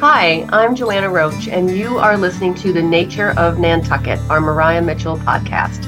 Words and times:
Hi, 0.00 0.46
I'm 0.48 0.74
Joanna 0.74 1.10
Roche, 1.10 1.48
and 1.48 1.76
you 1.76 1.98
are 1.98 2.16
listening 2.16 2.54
to 2.54 2.72
The 2.72 2.80
Nature 2.80 3.38
of 3.38 3.58
Nantucket, 3.58 4.18
our 4.30 4.40
Maria 4.40 4.80
Mitchell 4.80 5.18
podcast. 5.18 5.86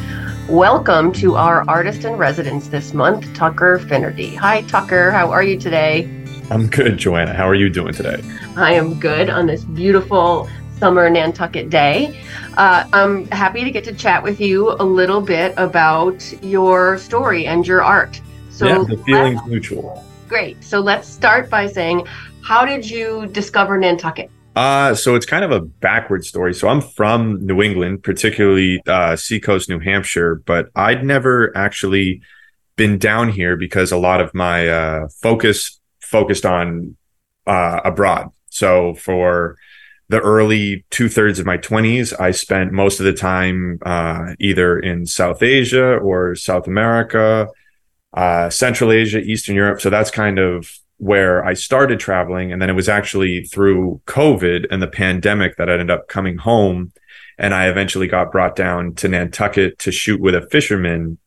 Welcome 0.50 1.14
to 1.14 1.36
our 1.36 1.64
artist 1.66 2.04
in 2.04 2.16
residence 2.16 2.68
this 2.68 2.92
month, 2.92 3.32
Tucker 3.32 3.78
Finerty. 3.78 4.36
Hi, 4.36 4.60
Tucker. 4.64 5.10
How 5.12 5.30
are 5.30 5.42
you 5.42 5.58
today? 5.58 6.02
I'm 6.50 6.66
good, 6.66 6.98
Joanna. 6.98 7.32
How 7.32 7.48
are 7.48 7.54
you 7.54 7.70
doing 7.70 7.94
today? 7.94 8.22
I 8.54 8.74
am 8.74 9.00
good 9.00 9.30
on 9.30 9.46
this 9.46 9.64
beautiful 9.64 10.46
summer 10.76 11.08
Nantucket 11.08 11.70
day. 11.70 12.14
Uh, 12.58 12.84
I'm 12.92 13.26
happy 13.28 13.64
to 13.64 13.70
get 13.70 13.82
to 13.84 13.94
chat 13.94 14.22
with 14.22 14.42
you 14.42 14.72
a 14.72 14.84
little 14.84 15.22
bit 15.22 15.54
about 15.56 16.22
your 16.44 16.98
story 16.98 17.46
and 17.46 17.66
your 17.66 17.82
art. 17.82 18.20
So 18.50 18.66
yeah, 18.66 18.84
the 18.86 19.02
feeling's 19.04 19.40
mutual. 19.46 20.04
Great. 20.28 20.62
So 20.62 20.80
let's 20.80 21.08
start 21.08 21.48
by 21.48 21.66
saying, 21.66 22.06
how 22.42 22.64
did 22.64 22.88
you 22.88 23.26
discover 23.28 23.78
Nantucket? 23.78 24.30
Uh, 24.54 24.94
so 24.94 25.14
it's 25.14 25.24
kind 25.24 25.44
of 25.44 25.50
a 25.50 25.60
backward 25.60 26.24
story. 26.26 26.52
So 26.54 26.68
I'm 26.68 26.82
from 26.82 27.44
New 27.46 27.62
England, 27.62 28.02
particularly 28.02 28.82
uh, 28.86 29.16
Seacoast, 29.16 29.68
New 29.68 29.78
Hampshire, 29.78 30.36
but 30.44 30.68
I'd 30.74 31.04
never 31.04 31.56
actually 31.56 32.20
been 32.76 32.98
down 32.98 33.30
here 33.30 33.56
because 33.56 33.92
a 33.92 33.96
lot 33.96 34.20
of 34.20 34.34
my 34.34 34.68
uh, 34.68 35.08
focus 35.20 35.80
focused 36.00 36.44
on 36.44 36.96
uh, 37.46 37.80
abroad. 37.84 38.30
So 38.50 38.94
for 38.94 39.56
the 40.08 40.20
early 40.20 40.84
two 40.90 41.08
thirds 41.08 41.38
of 41.38 41.46
my 41.46 41.56
20s, 41.56 42.18
I 42.20 42.32
spent 42.32 42.72
most 42.72 43.00
of 43.00 43.06
the 43.06 43.14
time 43.14 43.78
uh, 43.82 44.34
either 44.38 44.78
in 44.78 45.06
South 45.06 45.42
Asia 45.42 45.96
or 45.96 46.34
South 46.34 46.66
America, 46.66 47.48
uh, 48.12 48.50
Central 48.50 48.92
Asia, 48.92 49.20
Eastern 49.20 49.56
Europe. 49.56 49.80
So 49.80 49.88
that's 49.88 50.10
kind 50.10 50.38
of 50.38 50.70
where 51.02 51.44
I 51.44 51.54
started 51.54 51.98
traveling. 51.98 52.52
And 52.52 52.62
then 52.62 52.70
it 52.70 52.74
was 52.74 52.88
actually 52.88 53.42
through 53.42 54.00
COVID 54.06 54.66
and 54.70 54.80
the 54.80 54.86
pandemic 54.86 55.56
that 55.56 55.68
I 55.68 55.72
ended 55.72 55.90
up 55.90 56.06
coming 56.06 56.36
home. 56.36 56.92
And 57.38 57.52
I 57.52 57.66
eventually 57.66 58.06
got 58.06 58.30
brought 58.30 58.54
down 58.54 58.94
to 58.94 59.08
Nantucket 59.08 59.80
to 59.80 59.90
shoot 59.90 60.20
with 60.20 60.36
a 60.36 60.48
fisherman. 60.48 61.18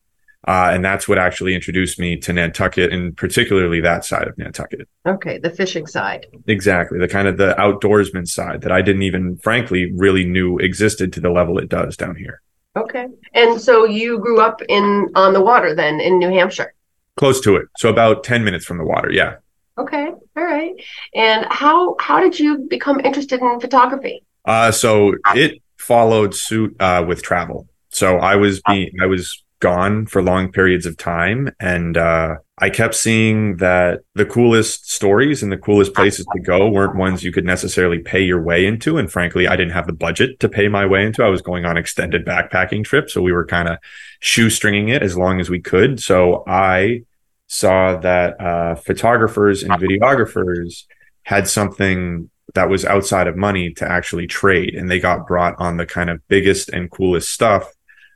Uh, 0.47 0.69
and 0.71 0.85
that's 0.85 1.09
what 1.09 1.17
actually 1.17 1.53
introduced 1.53 1.99
me 1.99 2.15
to 2.15 2.31
Nantucket 2.31 2.93
and 2.93 3.17
particularly 3.17 3.81
that 3.81 4.05
side 4.05 4.29
of 4.29 4.37
Nantucket. 4.37 4.87
Okay, 5.05 5.39
the 5.39 5.49
fishing 5.49 5.87
side. 5.87 6.25
Exactly. 6.47 6.97
The 6.97 7.09
kind 7.09 7.27
of 7.27 7.35
the 7.35 7.53
outdoorsman 7.59 8.29
side 8.29 8.61
that 8.61 8.71
I 8.71 8.81
didn't 8.81 9.03
even 9.03 9.35
frankly 9.39 9.91
really 9.91 10.23
knew 10.23 10.57
existed 10.57 11.11
to 11.13 11.19
the 11.19 11.31
level 11.31 11.57
it 11.57 11.67
does 11.67 11.97
down 11.97 12.15
here. 12.15 12.41
Okay. 12.77 13.07
And 13.33 13.59
so 13.59 13.83
you 13.83 14.19
grew 14.19 14.39
up 14.39 14.61
in 14.69 15.09
on 15.15 15.33
the 15.33 15.41
water 15.41 15.75
then 15.75 15.99
in 15.99 16.17
New 16.17 16.29
Hampshire? 16.29 16.73
Close 17.17 17.41
to 17.41 17.57
it. 17.57 17.67
So 17.75 17.89
about 17.89 18.23
10 18.23 18.45
minutes 18.45 18.63
from 18.63 18.77
the 18.77 18.85
water. 18.85 19.11
Yeah. 19.11 19.35
Okay, 19.77 20.07
all 20.07 20.43
right. 20.43 20.73
And 21.13 21.45
how 21.49 21.97
how 21.99 22.21
did 22.21 22.39
you 22.39 22.59
become 22.69 22.99
interested 23.01 23.41
in 23.41 23.59
photography? 23.59 24.23
Uh, 24.45 24.71
so 24.71 25.15
it 25.33 25.61
followed 25.77 26.33
suit 26.33 26.75
uh, 26.79 27.03
with 27.07 27.21
travel. 27.21 27.67
So 27.89 28.17
I 28.17 28.35
was 28.35 28.61
being 28.61 28.91
I 29.01 29.05
was 29.05 29.43
gone 29.59 30.05
for 30.05 30.21
long 30.21 30.51
periods 30.51 30.85
of 30.85 30.95
time, 30.95 31.49
and 31.59 31.97
uh, 31.97 32.35
I 32.57 32.69
kept 32.69 32.95
seeing 32.95 33.57
that 33.57 34.01
the 34.13 34.25
coolest 34.25 34.91
stories 34.91 35.43
and 35.43 35.51
the 35.51 35.57
coolest 35.57 35.93
places 35.93 36.25
to 36.33 36.39
go 36.39 36.69
weren't 36.69 36.95
ones 36.95 37.23
you 37.23 37.31
could 37.31 37.45
necessarily 37.45 37.99
pay 37.99 38.21
your 38.21 38.41
way 38.41 38.65
into. 38.65 38.97
And 38.97 39.11
frankly, 39.11 39.47
I 39.47 39.55
didn't 39.57 39.73
have 39.73 39.87
the 39.87 39.93
budget 39.93 40.39
to 40.39 40.47
pay 40.47 40.67
my 40.69 40.85
way 40.85 41.05
into. 41.05 41.23
I 41.23 41.29
was 41.29 41.41
going 41.41 41.65
on 41.65 41.77
extended 41.77 42.25
backpacking 42.25 42.85
trips, 42.85 43.13
so 43.13 43.21
we 43.21 43.33
were 43.33 43.45
kind 43.45 43.67
of 43.67 43.77
shoestringing 44.21 44.89
it 44.89 45.03
as 45.03 45.17
long 45.17 45.41
as 45.41 45.49
we 45.49 45.59
could. 45.59 45.99
So 45.99 46.43
I 46.47 47.03
saw 47.55 47.97
that 47.97 48.39
uh, 48.39 48.75
photographers 48.75 49.63
and 49.63 49.73
videographers 49.73 50.83
had 51.23 51.47
something 51.47 52.29
that 52.53 52.69
was 52.69 52.85
outside 52.85 53.27
of 53.27 53.35
money 53.35 53.73
to 53.73 53.89
actually 53.89 54.27
trade, 54.27 54.75
and 54.75 54.89
they 54.89 54.99
got 54.99 55.27
brought 55.27 55.55
on 55.57 55.77
the 55.77 55.85
kind 55.85 56.09
of 56.09 56.25
biggest 56.27 56.69
and 56.69 56.91
coolest 56.91 57.29
stuff. 57.29 57.71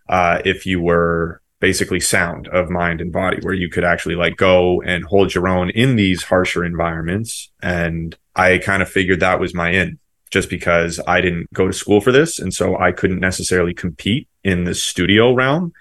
Uh, 0.08 0.42
if 0.46 0.66
you 0.66 0.82
were 0.82 1.42
basically 1.60 2.00
sound 2.00 2.48
of 2.48 2.70
mind 2.70 3.02
and 3.02 3.12
body, 3.12 3.38
where 3.42 3.54
you 3.54 3.70
could 3.70 3.84
actually 3.84 4.16
like 4.16 4.38
go 4.38 4.82
and 4.82 5.04
hold 5.04 5.34
your 5.34 5.48
own 5.48 5.70
in 5.72 5.96
these 5.96 6.24
harsher 6.24 6.64
environments. 6.64 7.52
And 7.62 8.18
I 8.36 8.60
kind 8.60 8.82
of 8.82 8.90
figured 8.90 9.20
that 9.20 9.40
was 9.40 9.54
my 9.54 9.70
in 9.72 10.00
just 10.32 10.50
because 10.50 11.00
I 11.06 11.22
didn't 11.22 11.52
go 11.54 11.68
to 11.68 11.74
school 11.74 12.02
for 12.02 12.12
this. 12.12 12.40
And 12.40 12.54
so 12.54 12.78
I 12.78 12.92
couldn't 12.92 13.20
necessarily 13.20 13.74
compete 13.74 14.28
in 14.44 14.64
the 14.64 14.74
studio 14.74 15.34
realm 15.34 15.74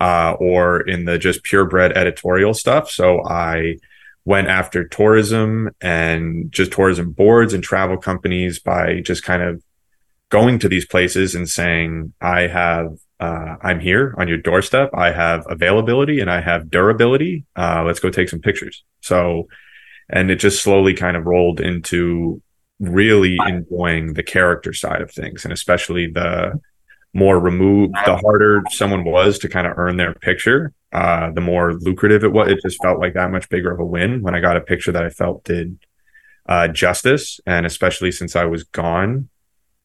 uh, 0.00 0.34
or 0.38 0.80
in 0.80 1.04
the 1.04 1.18
just 1.18 1.42
purebred 1.42 1.92
editorial 1.96 2.54
stuff. 2.54 2.90
So 2.90 3.24
I 3.24 3.78
went 4.24 4.48
after 4.48 4.86
tourism 4.86 5.70
and 5.80 6.52
just 6.52 6.72
tourism 6.72 7.12
boards 7.12 7.54
and 7.54 7.64
travel 7.64 7.96
companies 7.96 8.58
by 8.58 9.00
just 9.00 9.22
kind 9.22 9.42
of 9.42 9.62
going 10.28 10.58
to 10.58 10.68
these 10.68 10.84
places 10.86 11.34
and 11.34 11.48
saying, 11.48 12.12
I 12.20 12.42
have, 12.42 12.98
uh, 13.18 13.56
I'm 13.62 13.80
here 13.80 14.14
on 14.18 14.28
your 14.28 14.36
doorstep. 14.36 14.90
I 14.92 15.12
have 15.12 15.46
availability 15.48 16.20
and 16.20 16.30
I 16.30 16.42
have 16.42 16.70
durability. 16.70 17.46
Uh, 17.56 17.84
let's 17.86 18.00
go 18.00 18.10
take 18.10 18.28
some 18.28 18.40
pictures. 18.40 18.84
So, 19.00 19.48
and 20.10 20.30
it 20.30 20.36
just 20.36 20.62
slowly 20.62 20.94
kind 20.94 21.16
of 21.16 21.24
rolled 21.24 21.60
into 21.60 22.42
really 22.80 23.36
enjoying 23.46 24.12
the 24.12 24.22
character 24.22 24.72
side 24.72 25.02
of 25.02 25.10
things 25.10 25.44
and 25.44 25.52
especially 25.52 26.06
the 26.06 26.60
more 27.14 27.38
removed, 27.38 27.94
the 28.04 28.16
harder 28.16 28.62
someone 28.70 29.04
was 29.04 29.38
to 29.40 29.48
kind 29.48 29.66
of 29.66 29.78
earn 29.78 29.96
their 29.96 30.14
picture, 30.14 30.72
uh, 30.92 31.30
the 31.30 31.40
more 31.40 31.74
lucrative 31.74 32.24
it 32.24 32.32
was. 32.32 32.50
It 32.50 32.60
just 32.62 32.82
felt 32.82 33.00
like 33.00 33.14
that 33.14 33.30
much 33.30 33.48
bigger 33.48 33.70
of 33.70 33.80
a 33.80 33.84
win 33.84 34.22
when 34.22 34.34
I 34.34 34.40
got 34.40 34.56
a 34.56 34.60
picture 34.60 34.92
that 34.92 35.04
I 35.04 35.10
felt 35.10 35.44
did 35.44 35.78
uh, 36.48 36.68
justice. 36.68 37.40
And 37.46 37.66
especially 37.66 38.12
since 38.12 38.36
I 38.36 38.44
was 38.44 38.64
gone 38.64 39.28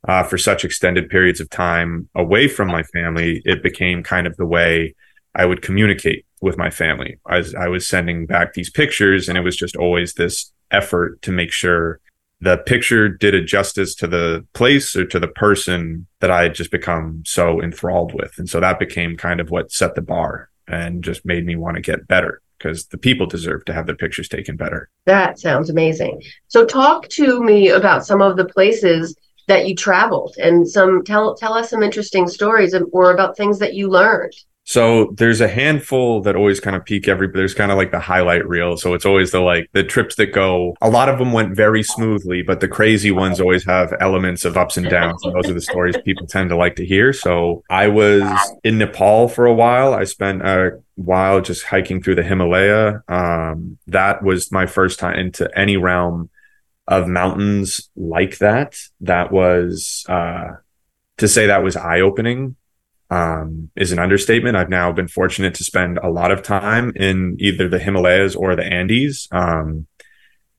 uh, 0.08 0.24
for 0.24 0.38
such 0.38 0.66
extended 0.66 1.10
periods 1.10 1.40
of 1.40 1.50
time 1.50 2.10
away 2.14 2.48
from 2.48 2.68
my 2.68 2.84
family, 2.84 3.42
it 3.46 3.64
became 3.64 4.04
kind 4.04 4.28
of 4.28 4.36
the 4.38 4.46
way 4.46 4.96
I 5.34 5.46
would 5.46 5.62
communicate 5.62 6.26
with 6.42 6.58
my 6.58 6.70
family. 6.70 7.20
As 7.30 7.56
I 7.56 7.68
was 7.68 7.88
sending 7.88 8.26
back 8.26 8.54
these 8.54 8.70
pictures, 8.70 9.30
and 9.30 9.38
it 9.38 9.42
was 9.42 9.56
just 9.56 9.76
always 9.76 10.14
this 10.14 10.52
effort 10.72 11.22
to 11.22 11.32
make 11.32 11.52
sure 11.52 12.00
the 12.42 12.58
picture 12.58 13.08
did 13.08 13.34
a 13.34 13.44
justice 13.44 13.96
to 13.96 14.08
the 14.08 14.46
place 14.54 14.96
or 14.96 15.06
to 15.06 15.20
the 15.20 15.28
person 15.30 16.08
that 16.20 16.32
I 16.32 16.44
had 16.44 16.56
just 16.56 16.72
become 16.72 17.24
so 17.26 17.62
enthralled 17.62 18.14
with. 18.14 18.38
And 18.38 18.50
so 18.50 18.60
that 18.60 18.80
became 18.80 19.16
kind 19.16 19.40
of 19.40 19.50
what 19.50 19.72
set 19.72 19.96
the 19.96 20.02
bar 20.02 20.50
and 20.68 21.04
just 21.04 21.26
made 21.26 21.46
me 21.46 21.56
want 21.56 21.76
to 21.76 21.82
get 21.82 22.08
better 22.08 22.42
because 22.58 22.86
the 22.88 22.98
people 22.98 23.26
deserve 23.26 23.66
to 23.66 23.74
have 23.74 23.86
their 23.86 23.96
pictures 23.96 24.30
taken 24.30 24.56
better. 24.56 24.90
That 25.06 25.40
sounds 25.40 25.70
amazing. 25.70 26.22
So 26.48 26.66
talk 26.66 27.08
to 27.10 27.42
me 27.44 27.70
about 27.70 28.06
some 28.06 28.22
of 28.22 28.38
the 28.38 28.46
places 28.46 29.16
that 29.48 29.68
you 29.68 29.76
traveled 29.76 30.36
and 30.38 30.68
some 30.68 31.04
tell 31.04 31.36
tell 31.36 31.54
us 31.54 31.70
some 31.70 31.84
interesting 31.84 32.28
stories 32.28 32.74
or 32.94 33.12
about 33.12 33.36
things 33.36 33.60
that 33.60 33.74
you 33.74 33.90
learned. 33.90 34.34
So 34.66 35.14
there's 35.18 35.42
a 35.42 35.48
handful 35.48 36.22
that 36.22 36.38
always 36.38 36.62
kind 36.62 36.76
of 36.76 36.86
peak 36.86 37.10
every, 37.10 37.28
there's 37.28 37.54
kind 37.54 37.72
of 37.72 37.78
like 37.78 37.92
the 37.92 38.00
highlight 38.00 38.48
reel. 38.48 38.78
So 38.78 38.94
it's 38.94 39.06
always 39.06 39.32
the 39.32 39.42
like 39.42 39.70
the 39.74 39.84
trips 39.84 40.16
that 40.16 40.28
go, 40.28 40.76
a 40.82 40.90
lot 40.90 41.10
of 41.10 41.20
them 41.20 41.34
went 41.34 41.56
very 41.56 41.84
smoothly, 41.84 42.44
but 42.44 42.62
the 42.62 42.70
crazy 42.70 43.12
ones 43.12 43.42
always 43.42 43.66
have 43.66 43.94
elements 44.00 44.46
of 44.46 44.56
ups 44.56 44.78
and 44.78 44.90
downs. 44.90 45.22
And 45.24 45.36
those 45.36 45.50
are 45.50 45.54
the 45.54 45.62
stories 45.62 45.98
people 46.06 46.28
tend 46.28 46.50
to 46.50 46.56
like 46.56 46.78
to 46.78 46.86
hear. 46.86 47.12
So 47.12 47.64
I 47.70 47.90
was 47.90 48.24
in 48.64 48.78
Nepal 48.78 49.28
for 49.28 49.46
a 49.46 49.54
while. 49.54 49.94
I 49.94 50.06
spent 50.06 50.42
a 50.42 50.82
while 50.96 51.42
just 51.42 51.66
hiking 51.66 52.02
through 52.02 52.16
the 52.16 52.24
Himalaya. 52.24 53.04
Um, 53.10 53.78
that 53.88 54.24
was 54.24 54.52
my 54.52 54.66
first 54.66 54.98
time 54.98 55.20
into 55.20 55.50
any 55.58 55.76
realm 55.76 56.30
of 56.88 57.08
mountains 57.08 57.90
like 57.98 58.38
that. 58.38 58.78
That 59.02 59.30
was, 59.30 60.06
uh, 60.08 60.52
to 61.18 61.28
say 61.28 61.48
that 61.48 61.64
was 61.64 61.76
eye 61.76 62.00
opening 62.00 62.56
um, 63.14 63.70
is 63.76 63.92
an 63.92 64.00
understatement. 64.00 64.58
I've 64.58 64.70
now 64.70 64.92
been 64.92 65.08
fortunate 65.08 65.54
to 65.56 65.64
spend 65.64 66.00
a 66.00 66.10
lot 66.10 66.32
of 66.32 66.42
time 66.42 66.92
in 66.96 67.38
either 67.40 67.68
the 67.68 67.78
Himalayas 67.78 68.36
or 68.36 68.56
the 68.56 68.66
Andes. 68.66 69.28
Um, 69.32 69.86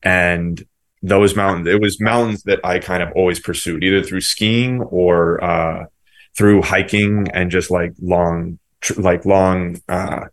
and 0.01 0.63
those 1.01 1.35
mountains, 1.35 1.67
it 1.67 1.81
was 1.81 1.99
mountains 1.99 2.43
that 2.43 2.61
I 2.63 2.79
kind 2.79 3.03
of 3.03 3.11
always 3.13 3.41
pursued, 3.41 3.83
either 3.83 4.01
through 4.01 4.21
skiing 4.21 4.81
or 4.81 5.43
uh, 5.43 5.85
through 6.37 6.61
hiking 6.61 7.27
and 7.33 7.51
just 7.51 7.69
like 7.69 7.93
long, 8.01 8.57
tr- 8.79 9.01
like 9.01 9.25
long, 9.25 9.81
uh, 9.89 10.27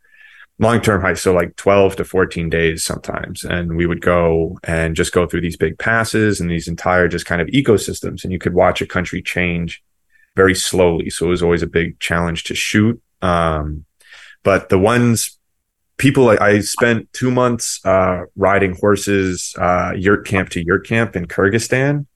long 0.61 0.81
term 0.81 1.01
hikes. 1.01 1.23
So 1.23 1.33
like 1.33 1.57
12 1.57 1.97
to 1.97 2.05
14 2.05 2.49
days 2.49 2.85
sometimes. 2.85 3.43
And 3.43 3.77
we 3.77 3.87
would 3.87 4.01
go 4.01 4.61
and 4.63 4.95
just 4.95 5.13
go 5.13 5.27
through 5.27 5.41
these 5.41 5.57
big 5.57 5.77
passes 5.77 6.41
and 6.41 6.49
these 6.49 6.69
entire 6.69 7.09
just 7.09 7.27
kind 7.27 7.43
of 7.43 7.49
ecosystems. 7.49 8.23
And 8.23 8.33
you 8.33 8.39
could 8.39 8.55
watch 8.55 8.81
a 8.81 8.87
country 8.87 9.23
change 9.23 9.83
very 10.35 10.55
slowly. 10.55 11.11
So 11.11 11.27
it 11.27 11.31
was 11.31 11.43
always 11.43 11.63
a 11.63 11.67
big 11.67 11.99
challenge 12.01 12.45
to 12.45 12.55
shoot. 12.55 13.01
Um, 13.21 13.85
but 14.43 14.69
the 14.69 14.79
ones 14.79 15.39
people 15.99 16.31
I, 16.31 16.37
I 16.41 16.59
spent 16.61 17.13
two 17.13 17.31
months 17.31 17.81
uh, 17.85 18.23
riding 18.35 18.75
horses 18.75 19.55
uh, 19.59 19.93
yurt 19.97 20.27
camp 20.27 20.49
to 20.51 20.65
yurt 20.65 20.87
camp 20.87 21.15
in 21.15 21.27
Kyrgyzstan, 21.27 22.07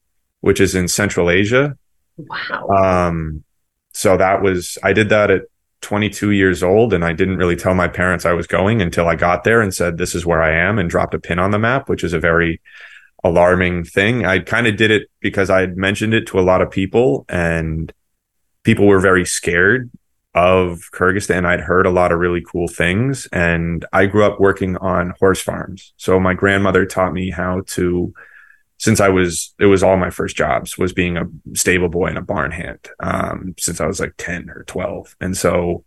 which 0.40 0.60
is 0.60 0.74
in 0.74 0.88
Central 0.88 1.30
Asia. 1.30 1.76
Wow. 2.16 2.68
Um, 2.68 3.44
so 3.92 4.16
that 4.16 4.42
was 4.42 4.76
I 4.82 4.92
did 4.92 5.08
that 5.10 5.30
at 5.30 5.42
22 5.82 6.32
years 6.32 6.62
old, 6.62 6.92
and 6.92 7.04
I 7.04 7.12
didn't 7.12 7.36
really 7.36 7.54
tell 7.54 7.74
my 7.74 7.86
parents 7.86 8.24
I 8.24 8.32
was 8.32 8.46
going 8.46 8.82
until 8.82 9.06
I 9.06 9.14
got 9.14 9.44
there 9.44 9.60
and 9.60 9.72
said, 9.72 9.98
"This 9.98 10.14
is 10.14 10.26
where 10.26 10.42
I 10.42 10.52
am," 10.52 10.78
and 10.78 10.90
dropped 10.90 11.14
a 11.14 11.20
pin 11.20 11.38
on 11.38 11.52
the 11.52 11.58
map, 11.58 11.88
which 11.88 12.02
is 12.02 12.12
a 12.12 12.18
very 12.18 12.60
alarming 13.22 13.84
thing. 13.84 14.26
I 14.26 14.40
kind 14.40 14.66
of 14.66 14.76
did 14.76 14.90
it 14.90 15.08
because 15.20 15.48
I 15.48 15.60
had 15.60 15.76
mentioned 15.76 16.14
it 16.14 16.26
to 16.28 16.40
a 16.40 16.42
lot 16.42 16.60
of 16.60 16.70
people 16.70 17.24
and 17.28 17.92
people 18.66 18.86
were 18.88 18.98
very 18.98 19.24
scared 19.24 19.88
of 20.34 20.90
Kyrgyzstan. 20.92 21.46
I'd 21.46 21.60
heard 21.60 21.86
a 21.86 21.90
lot 21.90 22.10
of 22.10 22.18
really 22.18 22.42
cool 22.42 22.66
things 22.66 23.28
and 23.32 23.86
I 23.92 24.06
grew 24.06 24.24
up 24.24 24.40
working 24.40 24.76
on 24.78 25.14
horse 25.20 25.40
farms. 25.40 25.94
So 25.98 26.18
my 26.18 26.34
grandmother 26.34 26.84
taught 26.84 27.12
me 27.12 27.30
how 27.30 27.62
to 27.68 28.12
since 28.78 29.00
I 29.00 29.08
was, 29.08 29.54
it 29.60 29.66
was 29.66 29.82
all 29.84 29.96
my 29.96 30.10
first 30.10 30.36
jobs 30.36 30.76
was 30.76 30.92
being 30.92 31.16
a 31.16 31.24
stable 31.54 31.88
boy 31.88 32.08
and 32.08 32.18
a 32.18 32.22
barn 32.22 32.50
hand, 32.50 32.88
um, 33.00 33.54
since 33.58 33.80
I 33.80 33.86
was 33.86 34.00
like 34.00 34.14
10 34.18 34.50
or 34.50 34.64
12. 34.64 35.16
And 35.18 35.34
so 35.34 35.84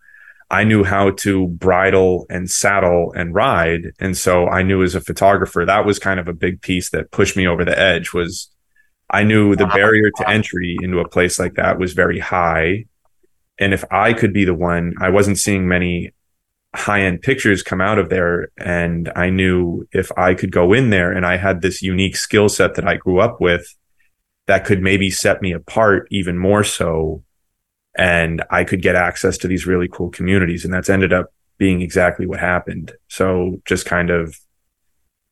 I 0.50 0.64
knew 0.64 0.84
how 0.84 1.12
to 1.12 1.48
bridle 1.50 2.26
and 2.32 2.50
saddle 2.50 3.12
and 3.12 3.36
ride. 3.36 3.92
And 4.00 4.18
so 4.18 4.48
I 4.48 4.64
knew 4.64 4.82
as 4.82 4.96
a 4.96 5.02
photographer, 5.02 5.66
that 5.66 5.86
was 5.86 6.00
kind 6.00 6.20
of 6.20 6.28
a 6.28 6.34
big 6.34 6.62
piece 6.62 6.90
that 6.90 7.12
pushed 7.12 7.38
me 7.38 7.46
over 7.46 7.64
the 7.64 7.78
edge 7.78 8.12
was 8.14 8.50
I 9.10 9.24
knew 9.24 9.56
the 9.56 9.66
barrier 9.66 10.12
to 10.12 10.30
entry 10.30 10.78
into 10.82 11.00
a 11.00 11.08
place 11.08 11.40
like 11.40 11.56
that 11.56 11.80
was 11.80 11.94
very 11.94 12.20
high. 12.20 12.86
And 13.58 13.74
if 13.74 13.84
I 13.92 14.14
could 14.14 14.34
be 14.34 14.46
the 14.46 14.54
one, 14.54 14.94
I 15.00 15.10
wasn't 15.10 15.40
seeing 15.40 15.68
many 15.68 16.12
high 16.76 17.02
end 17.02 17.22
pictures 17.22 17.64
come 17.64 17.82
out 17.82 17.98
of 17.98 18.10
there. 18.10 18.50
And 18.58 19.12
I 19.16 19.30
knew 19.30 19.88
if 19.92 20.12
I 20.18 20.36
could 20.36 20.52
go 20.52 20.74
in 20.74 20.92
there 20.92 21.12
and 21.12 21.26
I 21.26 21.38
had 21.38 21.62
this 21.62 21.82
unique 21.82 22.16
skill 22.16 22.50
set 22.50 22.76
that 22.76 22.88
I 22.88 22.98
grew 22.98 23.20
up 23.20 23.42
with 23.42 23.76
that 24.46 24.66
could 24.66 24.82
maybe 24.82 25.10
set 25.10 25.42
me 25.42 25.52
apart 25.52 26.08
even 26.12 26.38
more 26.38 26.64
so. 26.64 27.24
And 27.98 28.44
I 28.52 28.64
could 28.64 28.82
get 28.82 28.96
access 28.96 29.38
to 29.40 29.48
these 29.48 29.66
really 29.66 29.88
cool 29.88 30.10
communities. 30.10 30.64
And 30.64 30.74
that's 30.74 30.90
ended 30.90 31.12
up 31.12 31.34
being 31.58 31.82
exactly 31.82 32.26
what 32.26 32.40
happened. 32.40 32.94
So 33.08 33.62
just 33.66 33.86
kind 33.86 34.10
of 34.10 34.40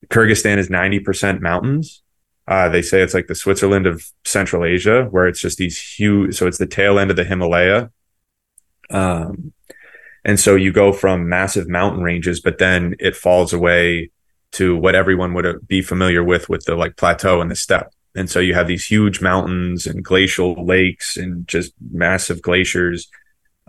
Kyrgyzstan 0.08 0.58
is 0.58 0.70
90% 0.70 1.42
mountains. 1.42 2.02
Uh, 2.48 2.70
they 2.70 2.82
say 2.82 3.02
it's 3.02 3.14
like 3.14 3.28
the 3.28 3.36
Switzerland 3.36 3.86
of 3.86 4.06
Central 4.24 4.64
Asia, 4.64 5.04
where 5.12 5.28
it's 5.28 5.42
just 5.42 5.58
these 5.58 5.80
huge. 5.80 6.36
So 6.36 6.48
it's 6.48 6.58
the 6.58 6.66
tail 6.66 6.98
end 6.98 7.12
of 7.12 7.18
the 7.18 7.26
Himalaya. 7.26 7.92
Um, 8.90 9.54
and 10.24 10.40
so 10.40 10.56
you 10.56 10.72
go 10.72 10.94
from 10.94 11.30
massive 11.30 11.68
mountain 11.68 12.04
ranges, 12.04 12.42
but 12.42 12.58
then 12.58 12.96
it 13.00 13.16
falls 13.16 13.54
away 13.54 14.12
to 14.54 14.78
what 14.78 14.96
everyone 14.96 15.34
would 15.34 15.68
be 15.68 15.82
familiar 15.82 16.24
with, 16.24 16.50
with 16.50 16.66
the 16.66 16.76
like 16.76 16.96
plateau 16.96 17.42
and 17.42 17.52
the 17.52 17.56
steppe. 17.56 17.94
And 18.16 18.30
so 18.30 18.40
you 18.40 18.54
have 18.54 18.68
these 18.68 18.86
huge 18.86 19.22
mountains 19.22 19.86
and 19.86 20.04
glacial 20.04 20.66
lakes 20.66 21.18
and 21.18 21.48
just 21.48 21.74
massive 21.92 22.42
glaciers. 22.42 23.10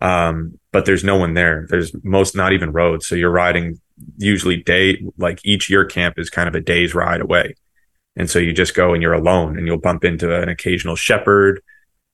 Um, 0.01 0.59
but 0.73 0.87
there's 0.87 1.05
no 1.05 1.17
one 1.17 1.35
there. 1.35 1.67
There's 1.69 1.93
most 2.05 2.35
not 2.35 2.53
even 2.53 2.73
roads. 2.73 3.07
So 3.07 3.15
you're 3.15 3.31
riding 3.31 3.81
usually 4.17 4.57
day, 4.57 5.05
like 5.19 5.41
each 5.45 5.69
yurt 5.69 5.93
camp 5.93 6.19
is 6.19 6.31
kind 6.31 6.49
of 6.49 6.55
a 6.55 6.61
day's 6.61 6.95
ride 6.95 7.21
away. 7.21 7.57
And 8.19 8.29
so 8.29 8.41
you 8.41 8.53
just 8.53 8.75
go 8.75 8.93
and 8.93 9.03
you're 9.03 9.15
alone 9.15 9.57
and 9.57 9.67
you'll 9.67 9.79
bump 9.79 10.05
into 10.05 10.35
an 10.35 10.49
occasional 10.49 10.97
shepherd 10.97 11.63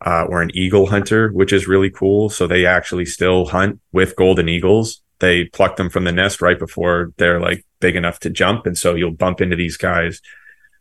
uh, 0.05 0.27
or 0.29 0.43
an 0.43 0.51
eagle 0.55 0.87
hunter, 0.87 1.33
which 1.33 1.53
is 1.53 1.67
really 1.67 1.91
cool. 1.91 2.29
So 2.29 2.47
they 2.47 2.67
actually 2.67 3.07
still 3.07 3.47
hunt 3.47 3.81
with 3.91 4.15
golden 4.15 4.49
eagles. 4.49 5.03
They 5.21 5.47
pluck 5.47 5.77
them 5.77 5.89
from 5.89 6.05
the 6.05 6.13
nest 6.13 6.43
right 6.43 6.59
before 6.59 7.13
they're 7.17 7.41
like 7.41 7.65
big 7.81 7.97
enough 7.97 8.21
to 8.21 8.31
jump, 8.31 8.67
and 8.67 8.77
so 8.77 8.95
you'll 8.95 9.13
bump 9.13 9.41
into 9.41 9.57
these 9.57 9.77
guys. 9.77 10.21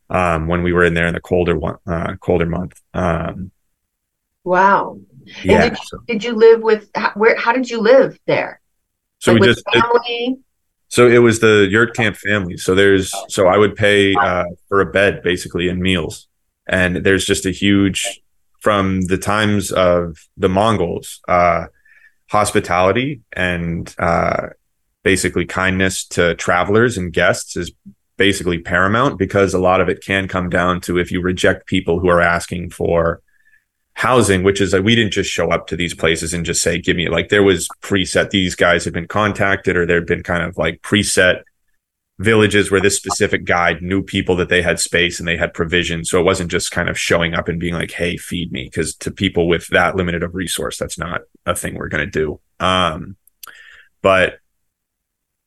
Um, 0.10 0.48
when 0.48 0.64
we 0.64 0.74
were 0.74 0.84
in 0.84 0.94
there 0.94 1.08
in 1.08 1.14
the 1.14 1.22
colder 1.22 1.58
one, 1.58 1.78
uh, 1.88 2.16
colder 2.20 2.46
month. 2.46 2.80
Um, 2.94 3.52
wow. 4.44 5.00
Yeah. 5.44 5.70
Did, 5.70 5.78
so. 5.78 6.00
did, 6.08 6.24
you 6.24 6.34
live 6.34 6.62
with 6.62 6.90
where? 7.16 7.38
How 7.38 7.54
did 7.54 7.70
you 7.70 7.80
live 7.80 8.20
there? 8.26 8.60
So 9.20 9.32
like 9.32 9.42
we 9.42 9.48
just 9.48 9.64
family. 9.72 10.02
It, 10.06 10.40
so 10.94 11.08
it 11.08 11.18
was 11.18 11.40
the 11.40 11.68
yurt 11.72 11.96
camp 11.96 12.16
family. 12.18 12.56
So 12.56 12.76
there's 12.76 13.12
so 13.28 13.48
I 13.48 13.58
would 13.58 13.76
pay 13.76 14.14
uh, 14.14 14.46
for 14.70 14.80
a 14.80 14.86
bed 14.86 15.24
basically 15.24 15.68
and 15.68 15.80
meals, 15.80 16.28
and 16.68 16.98
there's 16.98 17.26
just 17.26 17.48
a 17.48 17.50
huge 17.50 18.22
from 18.62 19.02
the 19.02 19.18
times 19.18 19.72
of 19.72 20.20
the 20.38 20.50
Mongols, 20.50 21.20
uh, 21.28 21.66
hospitality 22.30 23.22
and 23.36 23.94
uh, 23.98 24.50
basically 25.02 25.48
kindness 25.48 26.06
to 26.10 26.36
travelers 26.36 26.96
and 26.96 27.12
guests 27.12 27.58
is 27.58 27.72
basically 28.18 28.60
paramount 28.60 29.18
because 29.18 29.56
a 29.56 29.60
lot 29.60 29.82
of 29.82 29.90
it 29.90 30.04
can 30.04 30.28
come 30.28 30.48
down 30.48 30.80
to 30.82 31.00
if 31.00 31.12
you 31.12 31.22
reject 31.22 31.66
people 31.66 32.00
who 32.00 32.08
are 32.08 32.22
asking 32.22 32.70
for 32.70 33.20
housing, 33.96 34.44
which 34.44 34.60
is 34.60 34.74
like 34.74 34.84
we 34.84 34.96
didn't 34.96 35.14
just 35.14 35.30
show 35.30 35.50
up 35.50 35.68
to 35.68 35.76
these 35.76 35.94
places 35.94 36.34
and 36.34 36.46
just 36.46 36.62
say, 36.62 36.80
give 36.80 36.98
me 36.98 37.10
like 37.10 37.30
there 37.30 37.44
was 37.44 37.68
preset, 37.82 38.30
these 38.32 38.56
guys 38.56 38.84
had 38.84 38.94
been 38.94 39.08
contacted 39.08 39.78
or 39.78 39.86
there'd 39.86 40.08
been 40.08 40.24
kind 40.24 40.44
of 40.44 40.58
like 40.58 40.82
preset 40.82 41.44
villages 42.20 42.70
where 42.70 42.82
this 42.82 42.96
specific 42.96 43.44
guide 43.44 43.82
knew 43.82 44.02
people 44.02 44.36
that 44.36 44.50
they 44.50 44.62
had 44.62 44.80
space 44.80 45.20
and 45.20 45.28
they 45.28 45.38
had 45.38 45.54
provision. 45.54 46.06
So 46.06 46.20
it 46.20 46.24
wasn't 46.24 46.52
just 46.52 46.72
kind 46.72 46.90
of 46.90 46.98
showing 46.98 47.34
up 47.34 47.48
and 47.48 47.60
being 47.60 47.74
like, 47.74 47.92
Hey, 47.92 48.18
feed 48.18 48.52
me. 48.52 48.70
Cause 48.70 48.96
to 48.96 49.12
people 49.12 49.48
with 49.48 49.68
that 49.68 49.96
limited 49.96 50.24
of 50.24 50.36
resource, 50.36 50.78
that's 50.78 50.98
not 50.98 51.22
a 51.46 51.56
thing 51.56 51.76
we're 51.76 51.90
going 51.90 52.06
to 52.06 52.12
do. 52.12 52.40
Um, 52.60 53.16
but 54.02 54.40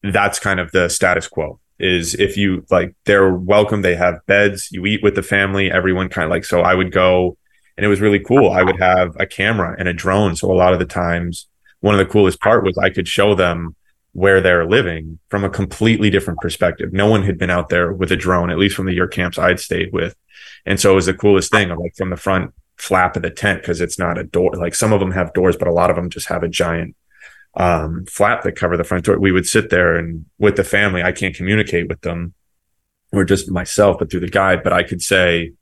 that's 0.02 0.38
kind 0.38 0.60
of 0.60 0.70
the 0.72 0.88
status 0.88 1.26
quo 1.28 1.60
is 1.78 2.14
if 2.14 2.36
you 2.36 2.64
like, 2.70 2.94
they're 3.04 3.32
welcome. 3.32 3.82
They 3.82 3.96
have 3.96 4.24
beds, 4.26 4.68
you 4.70 4.86
eat 4.86 5.02
with 5.02 5.14
the 5.14 5.22
family, 5.22 5.70
everyone 5.70 6.08
kind 6.08 6.24
of 6.24 6.30
like, 6.30 6.44
so 6.44 6.60
I 6.62 6.74
would 6.74 6.90
go 6.90 7.36
and 7.76 7.84
it 7.84 7.88
was 7.88 8.00
really 8.00 8.20
cool. 8.20 8.50
I 8.50 8.62
would 8.62 8.78
have 8.78 9.16
a 9.18 9.26
camera 9.26 9.76
and 9.78 9.88
a 9.88 9.92
drone. 9.92 10.36
So 10.36 10.50
a 10.50 10.54
lot 10.54 10.72
of 10.72 10.78
the 10.78 10.86
times, 10.86 11.46
one 11.80 11.94
of 11.94 11.98
the 11.98 12.10
coolest 12.12 12.40
part 12.40 12.64
was 12.64 12.78
I 12.78 12.90
could 12.90 13.06
show 13.06 13.34
them 13.34 13.76
where 14.12 14.40
they're 14.40 14.66
living 14.66 15.18
from 15.28 15.44
a 15.44 15.50
completely 15.50 16.08
different 16.08 16.40
perspective. 16.40 16.92
No 16.92 17.08
one 17.08 17.22
had 17.22 17.36
been 17.36 17.50
out 17.50 17.68
there 17.68 17.92
with 17.92 18.10
a 18.10 18.16
drone, 18.16 18.50
at 18.50 18.58
least 18.58 18.74
from 18.74 18.86
the 18.86 18.94
yurt 18.94 19.12
camps 19.12 19.38
I'd 19.38 19.60
stayed 19.60 19.92
with. 19.92 20.16
And 20.64 20.80
so 20.80 20.92
it 20.92 20.94
was 20.94 21.06
the 21.06 21.14
coolest 21.14 21.52
thing 21.52 21.70
of 21.70 21.78
like 21.78 21.94
from 21.96 22.10
the 22.10 22.16
front 22.16 22.54
flap 22.78 23.16
of 23.16 23.22
the 23.22 23.30
tent, 23.30 23.60
because 23.60 23.80
it's 23.80 23.98
not 23.98 24.16
a 24.16 24.24
door. 24.24 24.52
Like 24.54 24.74
some 24.74 24.92
of 24.92 25.00
them 25.00 25.12
have 25.12 25.34
doors, 25.34 25.56
but 25.56 25.68
a 25.68 25.72
lot 25.72 25.90
of 25.90 25.96
them 25.96 26.08
just 26.08 26.28
have 26.28 26.42
a 26.42 26.48
giant 26.48 26.96
um, 27.56 28.06
flap 28.06 28.42
that 28.42 28.52
cover 28.52 28.76
the 28.76 28.84
front 28.84 29.04
door. 29.04 29.18
We 29.18 29.32
would 29.32 29.46
sit 29.46 29.68
there 29.68 29.96
and 29.96 30.24
with 30.38 30.56
the 30.56 30.64
family, 30.64 31.02
I 31.02 31.12
can't 31.12 31.34
communicate 31.34 31.88
with 31.88 32.00
them 32.00 32.32
or 33.12 33.24
just 33.24 33.50
myself, 33.50 33.98
but 33.98 34.10
through 34.10 34.20
the 34.20 34.28
guide. 34.28 34.62
But 34.62 34.72
I 34.72 34.82
could 34.82 35.02
say, 35.02 35.52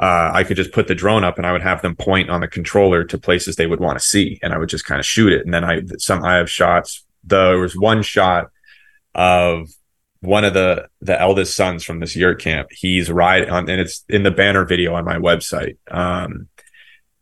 uh, 0.00 0.30
I 0.32 0.44
could 0.44 0.56
just 0.56 0.72
put 0.72 0.88
the 0.88 0.94
drone 0.94 1.24
up 1.24 1.36
and 1.36 1.46
I 1.46 1.52
would 1.52 1.62
have 1.62 1.82
them 1.82 1.94
point 1.94 2.30
on 2.30 2.40
the 2.40 2.48
controller 2.48 3.04
to 3.04 3.18
places 3.18 3.54
they 3.54 3.66
would 3.66 3.80
want 3.80 3.98
to 3.98 4.04
see, 4.04 4.40
and 4.42 4.52
I 4.52 4.58
would 4.58 4.70
just 4.70 4.86
kind 4.86 4.98
of 4.98 5.06
shoot 5.06 5.32
it. 5.32 5.44
And 5.44 5.54
then 5.54 5.64
I 5.64 5.82
some 5.98 6.24
I 6.24 6.36
have 6.36 6.50
shots 6.50 7.04
there 7.24 7.58
was 7.58 7.76
one 7.76 8.02
shot 8.02 8.50
of 9.14 9.68
one 10.20 10.44
of 10.44 10.54
the 10.54 10.88
the 11.00 11.20
eldest 11.20 11.54
sons 11.54 11.84
from 11.84 12.00
this 12.00 12.16
yurt 12.16 12.40
camp. 12.40 12.68
He's 12.70 13.10
riding 13.10 13.50
on, 13.50 13.68
and 13.68 13.80
it's 13.80 14.04
in 14.08 14.22
the 14.22 14.30
banner 14.30 14.64
video 14.64 14.94
on 14.94 15.04
my 15.04 15.16
website. 15.16 15.76
Um, 15.90 16.48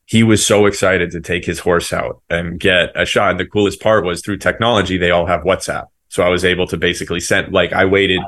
he 0.06 0.22
was 0.22 0.44
so 0.44 0.66
excited 0.66 1.10
to 1.10 1.20
take 1.20 1.44
his 1.44 1.58
horse 1.58 1.92
out 1.92 2.22
and 2.30 2.58
get 2.58 2.92
a 2.94 3.04
shot. 3.04 3.32
And 3.32 3.40
the 3.40 3.46
coolest 3.46 3.82
part 3.82 4.04
was 4.06 4.22
through 4.22 4.38
technology, 4.38 4.96
they 4.96 5.10
all 5.10 5.26
have 5.26 5.42
WhatsApp. 5.42 5.86
So 6.08 6.22
I 6.22 6.30
was 6.30 6.46
able 6.46 6.66
to 6.68 6.78
basically 6.78 7.20
send, 7.20 7.52
like, 7.52 7.74
I 7.74 7.84
waited, 7.84 8.22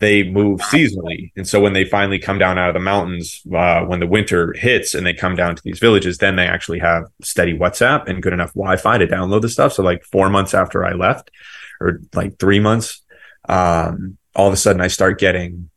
they 0.00 0.22
move 0.22 0.60
seasonally. 0.60 1.30
And 1.36 1.46
so 1.46 1.60
when 1.60 1.74
they 1.74 1.84
finally 1.84 2.18
come 2.18 2.38
down 2.38 2.58
out 2.58 2.70
of 2.70 2.74
the 2.74 2.80
mountains, 2.80 3.42
uh, 3.54 3.82
when 3.82 4.00
the 4.00 4.06
winter 4.06 4.54
hits 4.54 4.94
and 4.94 5.06
they 5.06 5.12
come 5.12 5.36
down 5.36 5.54
to 5.54 5.62
these 5.62 5.78
villages, 5.78 6.18
then 6.18 6.36
they 6.36 6.46
actually 6.46 6.78
have 6.78 7.04
steady 7.22 7.56
WhatsApp 7.56 8.08
and 8.08 8.22
good 8.22 8.32
enough 8.32 8.54
Wi 8.54 8.76
Fi 8.76 8.98
to 8.98 9.06
download 9.06 9.42
the 9.42 9.48
stuff. 9.50 9.74
So, 9.74 9.82
like, 9.82 10.02
four 10.04 10.30
months 10.30 10.54
after 10.54 10.84
I 10.84 10.94
left, 10.94 11.30
or 11.80 12.00
like 12.14 12.38
three 12.38 12.60
months, 12.60 13.02
um, 13.48 14.16
all 14.34 14.48
of 14.48 14.54
a 14.54 14.56
sudden 14.56 14.80
I 14.80 14.88
start 14.88 15.18
getting 15.20 15.70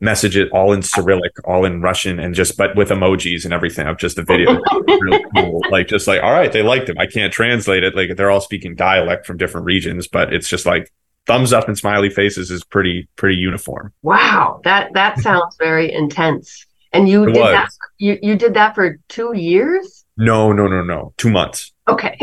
messages 0.00 0.50
all 0.52 0.72
in 0.72 0.82
Cyrillic, 0.82 1.32
all 1.44 1.64
in 1.64 1.80
Russian, 1.80 2.20
and 2.20 2.32
just 2.34 2.56
but 2.56 2.76
with 2.76 2.90
emojis 2.90 3.44
and 3.44 3.52
everything 3.52 3.88
of 3.88 3.98
just 3.98 4.16
the 4.16 4.22
video. 4.22 4.60
really 4.86 5.24
cool. 5.34 5.62
Like 5.70 5.88
just 5.88 6.06
like, 6.06 6.22
all 6.22 6.32
right, 6.32 6.52
they 6.52 6.62
liked 6.62 6.88
him. 6.88 6.96
I 6.98 7.06
can't 7.06 7.32
translate 7.32 7.82
it. 7.82 7.96
Like 7.96 8.16
they're 8.16 8.30
all 8.30 8.40
speaking 8.40 8.76
dialect 8.76 9.26
from 9.26 9.36
different 9.36 9.66
regions, 9.66 10.06
but 10.06 10.32
it's 10.32 10.48
just 10.48 10.66
like 10.66 10.92
thumbs 11.26 11.52
up 11.52 11.68
and 11.68 11.76
smiley 11.76 12.10
faces 12.10 12.50
is 12.50 12.64
pretty 12.64 13.08
pretty 13.16 13.36
uniform. 13.36 13.92
Wow, 14.02 14.60
that 14.64 14.92
that 14.94 15.18
sounds 15.20 15.56
very 15.58 15.92
intense. 15.92 16.66
And 16.92 17.08
you 17.08 17.24
it 17.24 17.32
did 17.32 17.40
was. 17.40 17.52
that 17.52 17.70
you, 17.98 18.18
you 18.22 18.36
did 18.36 18.54
that 18.54 18.74
for 18.74 18.98
two 19.08 19.36
years? 19.36 20.04
No, 20.16 20.52
no, 20.52 20.68
no, 20.68 20.82
no. 20.82 21.12
Two 21.16 21.30
months. 21.30 21.72
Okay. 21.88 22.16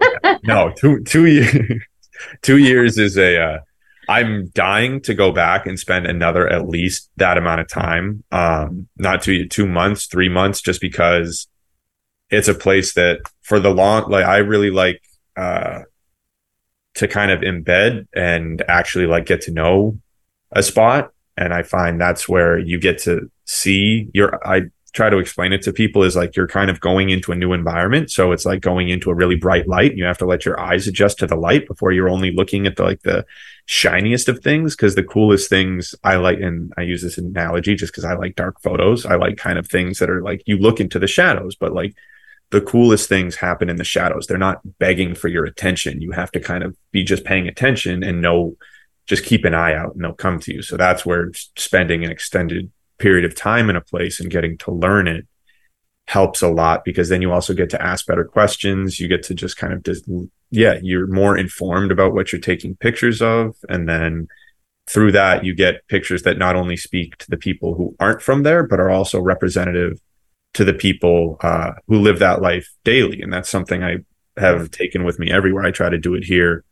no, 0.44 0.72
two 0.76 1.02
two 1.04 1.26
years 1.26 1.82
two 2.42 2.58
years 2.58 2.98
is 2.98 3.16
a 3.16 3.40
uh, 3.40 3.58
I'm 4.08 4.48
dying 4.48 5.00
to 5.02 5.14
go 5.14 5.32
back 5.32 5.66
and 5.66 5.78
spend 5.78 6.06
another 6.06 6.48
at 6.48 6.68
least 6.68 7.10
that 7.16 7.38
amount 7.38 7.60
of 7.60 7.68
time. 7.68 8.24
Um, 8.30 8.88
not 8.96 9.22
two 9.22 9.46
two 9.48 9.66
months, 9.66 10.06
three 10.06 10.28
months, 10.28 10.60
just 10.60 10.80
because 10.80 11.48
it's 12.30 12.48
a 12.48 12.54
place 12.54 12.94
that 12.94 13.20
for 13.42 13.58
the 13.58 13.70
long 13.70 14.10
like 14.10 14.24
I 14.24 14.38
really 14.38 14.70
like 14.70 15.02
uh 15.36 15.80
to 16.98 17.08
kind 17.08 17.30
of 17.30 17.40
embed 17.40 18.06
and 18.14 18.62
actually 18.68 19.06
like 19.06 19.26
get 19.26 19.40
to 19.42 19.52
know 19.52 19.98
a 20.52 20.62
spot. 20.62 21.12
And 21.36 21.54
I 21.54 21.62
find 21.62 22.00
that's 22.00 22.28
where 22.28 22.58
you 22.58 22.78
get 22.80 22.98
to 23.02 23.30
see 23.44 24.10
your 24.12 24.46
I 24.46 24.62
try 24.92 25.10
to 25.10 25.18
explain 25.18 25.52
it 25.52 25.62
to 25.62 25.72
people 25.72 26.02
is 26.02 26.16
like 26.16 26.34
you're 26.34 26.48
kind 26.48 26.70
of 26.70 26.80
going 26.80 27.10
into 27.10 27.30
a 27.30 27.36
new 27.36 27.52
environment. 27.52 28.10
So 28.10 28.32
it's 28.32 28.44
like 28.44 28.60
going 28.60 28.88
into 28.88 29.10
a 29.10 29.14
really 29.14 29.36
bright 29.36 29.68
light. 29.68 29.90
And 29.90 29.98
you 29.98 30.04
have 30.04 30.18
to 30.18 30.26
let 30.26 30.44
your 30.44 30.58
eyes 30.58 30.88
adjust 30.88 31.18
to 31.18 31.26
the 31.26 31.36
light 31.36 31.68
before 31.68 31.92
you're 31.92 32.08
only 32.08 32.32
looking 32.32 32.66
at 32.66 32.76
the 32.76 32.82
like 32.82 33.02
the 33.02 33.24
shiniest 33.66 34.28
of 34.28 34.40
things. 34.40 34.74
Cause 34.74 34.94
the 34.94 35.04
coolest 35.04 35.48
things 35.48 35.94
I 36.02 36.16
like, 36.16 36.40
and 36.40 36.72
I 36.76 36.82
use 36.82 37.02
this 37.02 37.18
analogy 37.18 37.76
just 37.76 37.92
because 37.92 38.04
I 38.04 38.14
like 38.14 38.34
dark 38.34 38.60
photos. 38.60 39.06
I 39.06 39.14
like 39.16 39.36
kind 39.36 39.58
of 39.58 39.68
things 39.68 39.98
that 39.98 40.10
are 40.10 40.22
like 40.22 40.42
you 40.46 40.58
look 40.58 40.80
into 40.80 40.98
the 40.98 41.06
shadows, 41.06 41.54
but 41.54 41.72
like 41.72 41.94
the 42.50 42.60
coolest 42.60 43.08
things 43.08 43.36
happen 43.36 43.68
in 43.68 43.76
the 43.76 43.84
shadows. 43.84 44.26
They're 44.26 44.38
not 44.38 44.60
begging 44.78 45.14
for 45.14 45.28
your 45.28 45.44
attention. 45.44 46.00
You 46.00 46.12
have 46.12 46.32
to 46.32 46.40
kind 46.40 46.64
of 46.64 46.76
be 46.92 47.04
just 47.04 47.24
paying 47.24 47.46
attention 47.46 48.02
and 48.02 48.22
know, 48.22 48.56
just 49.06 49.24
keep 49.24 49.44
an 49.44 49.54
eye 49.54 49.74
out 49.74 49.94
and 49.94 50.04
they'll 50.04 50.14
come 50.14 50.38
to 50.40 50.54
you. 50.54 50.62
So 50.62 50.76
that's 50.76 51.04
where 51.04 51.30
spending 51.56 52.04
an 52.04 52.10
extended 52.10 52.70
period 52.98 53.24
of 53.24 53.34
time 53.34 53.68
in 53.70 53.76
a 53.76 53.80
place 53.80 54.18
and 54.18 54.30
getting 54.30 54.56
to 54.58 54.70
learn 54.70 55.06
it 55.08 55.26
helps 56.06 56.40
a 56.40 56.48
lot 56.48 56.84
because 56.84 57.10
then 57.10 57.20
you 57.20 57.32
also 57.32 57.52
get 57.52 57.68
to 57.70 57.82
ask 57.82 58.06
better 58.06 58.24
questions. 58.24 58.98
You 58.98 59.08
get 59.08 59.22
to 59.24 59.34
just 59.34 59.58
kind 59.58 59.74
of 59.74 59.82
just, 59.82 60.08
yeah, 60.50 60.78
you're 60.82 61.06
more 61.06 61.36
informed 61.36 61.92
about 61.92 62.14
what 62.14 62.32
you're 62.32 62.40
taking 62.40 62.76
pictures 62.76 63.20
of. 63.20 63.56
And 63.68 63.86
then 63.86 64.26
through 64.88 65.12
that, 65.12 65.44
you 65.44 65.54
get 65.54 65.86
pictures 65.88 66.22
that 66.22 66.38
not 66.38 66.56
only 66.56 66.78
speak 66.78 67.18
to 67.18 67.30
the 67.30 67.36
people 67.36 67.74
who 67.74 67.94
aren't 68.00 68.22
from 68.22 68.42
there, 68.42 68.62
but 68.62 68.80
are 68.80 68.88
also 68.88 69.20
representative 69.20 70.00
to 70.58 70.64
the 70.64 70.74
people 70.74 71.36
uh, 71.40 71.70
who 71.86 72.00
live 72.00 72.18
that 72.18 72.42
life 72.42 72.68
daily. 72.82 73.22
And 73.22 73.32
that's 73.32 73.48
something 73.48 73.84
I 73.84 73.98
have 74.36 74.72
taken 74.72 75.04
with 75.04 75.20
me 75.20 75.30
everywhere. 75.30 75.64
I 75.64 75.70
try 75.70 75.88
to 75.88 75.98
do 75.98 76.16
it 76.16 76.24
here 76.24 76.64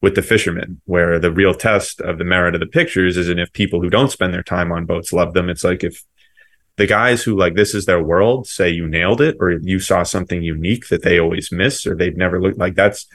with 0.00 0.14
the 0.14 0.22
fishermen, 0.22 0.80
where 0.84 1.18
the 1.18 1.32
real 1.32 1.52
test 1.52 2.00
of 2.00 2.18
the 2.18 2.24
merit 2.24 2.54
of 2.54 2.60
the 2.60 2.68
pictures 2.68 3.16
isn't 3.16 3.40
if 3.40 3.52
people 3.52 3.82
who 3.82 3.90
don't 3.90 4.12
spend 4.12 4.32
their 4.32 4.44
time 4.44 4.70
on 4.70 4.86
boats 4.86 5.12
love 5.12 5.34
them. 5.34 5.50
It's 5.50 5.64
like 5.64 5.82
if 5.82 6.04
the 6.76 6.86
guys 6.86 7.24
who 7.24 7.36
like 7.36 7.56
this 7.56 7.74
is 7.74 7.84
their 7.84 8.00
world 8.00 8.46
say 8.46 8.70
you 8.70 8.86
nailed 8.86 9.20
it 9.20 9.36
or 9.40 9.50
you 9.50 9.80
saw 9.80 10.04
something 10.04 10.40
unique 10.40 10.88
that 10.90 11.02
they 11.02 11.18
always 11.18 11.50
miss 11.50 11.84
or 11.84 11.96
they've 11.96 12.16
never 12.16 12.40
looked 12.40 12.58
like 12.58 12.76
that's 12.76 13.08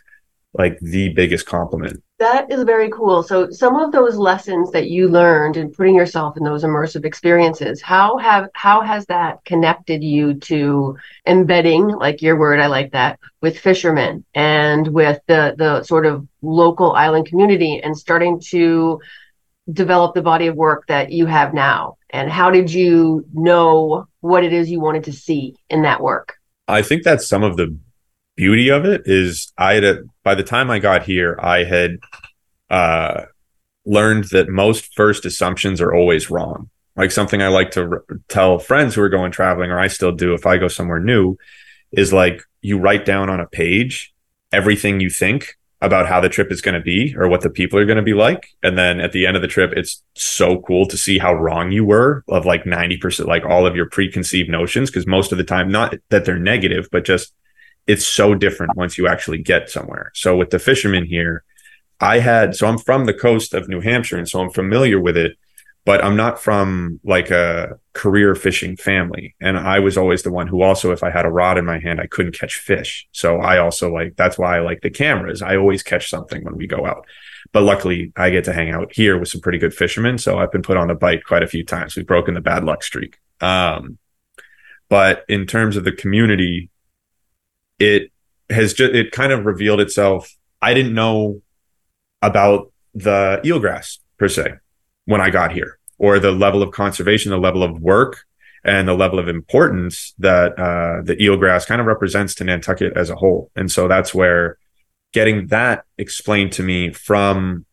like 0.54 0.78
the 0.82 1.08
biggest 1.14 1.46
compliment. 1.46 2.04
That 2.20 2.52
is 2.52 2.64
very 2.64 2.90
cool. 2.90 3.22
So 3.22 3.52
some 3.52 3.76
of 3.76 3.92
those 3.92 4.16
lessons 4.16 4.72
that 4.72 4.90
you 4.90 5.08
learned 5.08 5.56
in 5.56 5.72
putting 5.72 5.94
yourself 5.94 6.36
in 6.36 6.44
those 6.44 6.64
immersive 6.64 7.06
experiences, 7.06 7.80
how 7.80 8.18
have 8.18 8.50
how 8.54 8.82
has 8.82 9.06
that 9.06 9.46
connected 9.46 10.04
you 10.04 10.34
to 10.36 10.98
embedding, 11.28 11.88
like 11.88 12.24
your 12.24 12.36
word, 12.36 12.60
I 12.60 12.68
like 12.68 12.92
that, 12.94 13.20
with 13.42 13.60
fishermen 13.60 14.26
and 14.34 14.88
with 14.88 15.20
the 15.28 15.54
the 15.58 15.84
sort 15.84 16.08
of 16.08 16.28
local 16.42 16.94
island 16.94 17.28
community 17.28 17.82
and 17.84 17.96
starting 17.96 18.40
to 18.50 19.00
develop 19.72 20.16
the 20.16 20.22
body 20.24 20.48
of 20.48 20.56
work 20.56 20.88
that 20.88 21.12
you 21.12 21.28
have 21.28 21.54
now? 21.54 21.98
And 22.10 22.32
how 22.32 22.50
did 22.50 22.72
you 22.72 23.26
know 23.34 24.08
what 24.22 24.44
it 24.44 24.54
is 24.54 24.72
you 24.72 24.80
wanted 24.80 25.04
to 25.04 25.14
see 25.14 25.56
in 25.70 25.84
that 25.84 26.02
work? 26.02 26.38
I 26.68 26.82
think 26.82 27.04
that's 27.04 27.28
some 27.28 27.44
of 27.44 27.58
the 27.58 27.78
beauty 28.36 28.70
of 28.70 28.86
it 28.86 29.02
is 29.06 29.52
I 29.58 29.74
had 29.74 29.84
a, 29.84 30.04
by 30.28 30.36
the 30.36 30.44
time 30.44 30.70
I 30.70 30.80
got 30.80 31.04
here, 31.04 31.40
I 31.42 31.64
had 31.64 32.00
uh, 32.70 33.28
learned 33.86 34.26
that 34.32 34.50
most 34.50 34.94
first 34.94 35.26
assumptions 35.26 35.80
are 35.80 35.96
always 35.96 36.30
wrong. 36.30 36.70
Like 36.98 37.12
something 37.12 37.42
I 37.42 37.48
like 37.48 37.72
to 37.72 37.84
r- 37.84 38.04
tell 38.28 38.60
friends 38.60 38.94
who 38.94 39.02
are 39.04 39.08
going 39.08 39.32
traveling, 39.32 39.72
or 39.72 39.80
I 39.80 39.88
still 39.88 40.12
do 40.12 40.34
if 40.34 40.46
I 40.46 40.58
go 40.58 40.68
somewhere 40.68 41.00
new, 41.00 41.38
is 41.94 42.12
like 42.12 42.42
you 42.60 42.78
write 42.78 43.06
down 43.06 43.30
on 43.30 43.40
a 43.40 43.48
page 43.48 44.14
everything 44.52 45.00
you 45.00 45.10
think 45.10 45.56
about 45.80 46.08
how 46.08 46.20
the 46.20 46.28
trip 46.28 46.52
is 46.52 46.62
going 46.62 46.76
to 46.76 46.82
be 46.82 47.16
or 47.16 47.30
what 47.30 47.40
the 47.40 47.50
people 47.50 47.80
are 47.80 47.86
going 47.86 47.96
to 47.96 48.04
be 48.04 48.14
like. 48.14 48.50
And 48.62 48.78
then 48.78 49.00
at 49.00 49.14
the 49.14 49.26
end 49.26 49.38
of 49.38 49.42
the 49.42 49.48
trip, 49.48 49.72
it's 49.78 50.04
so 50.14 50.60
cool 50.60 50.88
to 50.88 50.98
see 50.98 51.20
how 51.20 51.34
wrong 51.34 51.72
you 51.72 51.86
were 51.86 52.26
of 52.28 52.46
like 52.46 52.66
90%, 52.66 53.28
like 53.28 53.46
all 53.46 53.66
of 53.66 53.78
your 53.78 53.90
preconceived 53.90 54.50
notions. 54.50 54.92
Cause 54.92 55.08
most 55.08 55.32
of 55.32 55.38
the 55.38 55.46
time, 55.46 55.70
not 55.70 55.96
that 56.10 56.26
they're 56.26 56.38
negative, 56.38 56.90
but 56.92 57.06
just 57.06 57.32
it's 57.88 58.06
so 58.06 58.36
different 58.36 58.76
once 58.76 58.98
you 58.98 59.08
actually 59.08 59.42
get 59.42 59.70
somewhere. 59.70 60.12
So 60.14 60.36
with 60.36 60.50
the 60.50 60.60
fishermen 60.60 61.06
here, 61.06 61.44
I 62.00 62.20
had, 62.20 62.56
so 62.56 62.68
I'm 62.68 62.78
from 62.78 63.06
the 63.06 63.14
coast 63.14 63.54
of 63.54 63.70
New 63.70 63.82
Hampshire. 63.82 64.18
And 64.18 64.30
so 64.30 64.42
I'm 64.42 64.52
familiar 64.52 65.00
with 65.00 65.18
it, 65.18 65.38
but 65.86 66.04
I'm 66.04 66.18
not 66.18 66.40
from 66.40 67.00
like 67.04 67.32
a 67.32 67.80
career 67.94 68.36
fishing 68.36 68.76
family. 68.76 69.36
And 69.40 69.58
I 69.58 69.80
was 69.80 69.98
always 69.98 70.22
the 70.22 70.32
one 70.32 70.48
who 70.48 70.62
also, 70.62 70.92
if 70.92 71.02
I 71.02 71.10
had 71.10 71.26
a 71.26 71.32
rod 71.32 71.58
in 71.58 71.66
my 71.66 71.80
hand, 71.80 72.02
I 72.02 72.08
couldn't 72.08 72.38
catch 72.38 72.56
fish. 72.56 73.08
So 73.14 73.38
I 73.38 73.58
also 73.58 73.92
like, 73.92 74.16
that's 74.18 74.38
why 74.38 74.58
I 74.58 74.60
like 74.60 74.82
the 74.82 74.90
cameras. 74.90 75.42
I 75.42 75.56
always 75.56 75.82
catch 75.82 76.10
something 76.10 76.44
when 76.44 76.58
we 76.58 76.68
go 76.68 76.86
out. 76.86 77.08
But 77.54 77.64
luckily, 77.64 78.12
I 78.18 78.30
get 78.30 78.44
to 78.46 78.54
hang 78.54 78.72
out 78.72 78.94
here 78.94 79.18
with 79.18 79.30
some 79.30 79.42
pretty 79.42 79.58
good 79.58 79.74
fishermen. 79.74 80.18
So 80.18 80.38
I've 80.38 80.52
been 80.52 80.62
put 80.62 80.78
on 80.78 80.90
the 80.90 80.96
bite 80.96 81.24
quite 81.24 81.44
a 81.44 81.48
few 81.48 81.64
times. 81.64 81.96
We've 81.96 82.06
broken 82.06 82.34
the 82.34 82.42
bad 82.42 82.66
luck 82.66 82.84
streak. 82.84 83.18
Um, 83.40 83.98
but 84.90 85.24
in 85.30 85.46
terms 85.46 85.78
of 85.78 85.86
the 85.86 85.92
community, 85.92 86.70
it 87.80 88.12
has 88.50 88.74
just 88.74 88.94
it 88.94 89.12
kind 89.12 89.32
of 89.32 89.46
revealed 89.46 89.82
itself. 89.82 90.36
I 90.62 90.74
didn't 90.74 90.94
know 90.94 91.42
about 92.22 92.72
the 92.94 93.42
eelgrass 93.44 94.00
per 94.18 94.28
se 94.28 94.54
when 95.06 95.22
I 95.22 95.30
got 95.30 95.52
here, 95.52 95.78
or 95.98 96.20
the 96.20 96.32
level 96.32 96.64
of 96.64 96.72
conservation, 96.72 97.32
the 97.32 97.38
level 97.38 97.64
of 97.64 97.80
work, 97.80 98.26
and 98.64 98.88
the 98.88 98.94
level 98.94 99.20
of 99.20 99.28
importance 99.28 100.14
that 100.20 100.58
uh, 100.60 101.02
the 101.04 101.16
eelgrass 101.16 101.68
kind 101.68 101.80
of 101.80 101.88
represents 101.88 102.36
to 102.36 102.44
Nantucket 102.44 102.98
as 102.98 103.10
a 103.10 103.16
whole. 103.16 103.52
And 103.56 103.72
so 103.72 103.88
that's 103.88 104.14
where 104.14 104.58
getting 105.14 105.48
that 105.48 105.86
explained 105.98 106.52
to 106.54 106.64
me 106.64 106.92
from 106.92 107.66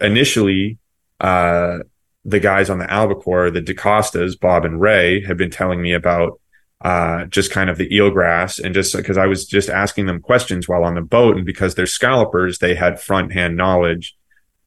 initially 0.00 0.78
uh, 1.20 1.78
the 2.24 2.40
guys 2.40 2.70
on 2.70 2.78
the 2.78 2.90
albacore, 2.90 3.50
the 3.50 3.62
DaCostas, 3.62 4.38
Bob 4.38 4.64
and 4.64 4.80
Ray, 4.80 5.24
have 5.24 5.36
been 5.36 5.50
telling 5.50 5.80
me 5.80 5.92
about 5.92 6.40
uh, 6.82 7.24
just 7.26 7.50
kind 7.50 7.70
of 7.70 7.78
the 7.78 7.88
eelgrass 7.88 8.62
and 8.62 8.74
just 8.74 8.94
because 8.94 9.16
I 9.16 9.26
was 9.26 9.46
just 9.46 9.68
asking 9.68 10.06
them 10.06 10.20
questions 10.20 10.68
while 10.68 10.84
on 10.84 10.94
the 10.94 11.00
boat. 11.00 11.36
And 11.36 11.46
because 11.46 11.74
they're 11.74 11.86
scallopers, 11.86 12.58
they 12.58 12.74
had 12.74 13.00
front 13.00 13.32
hand 13.32 13.56
knowledge 13.56 14.14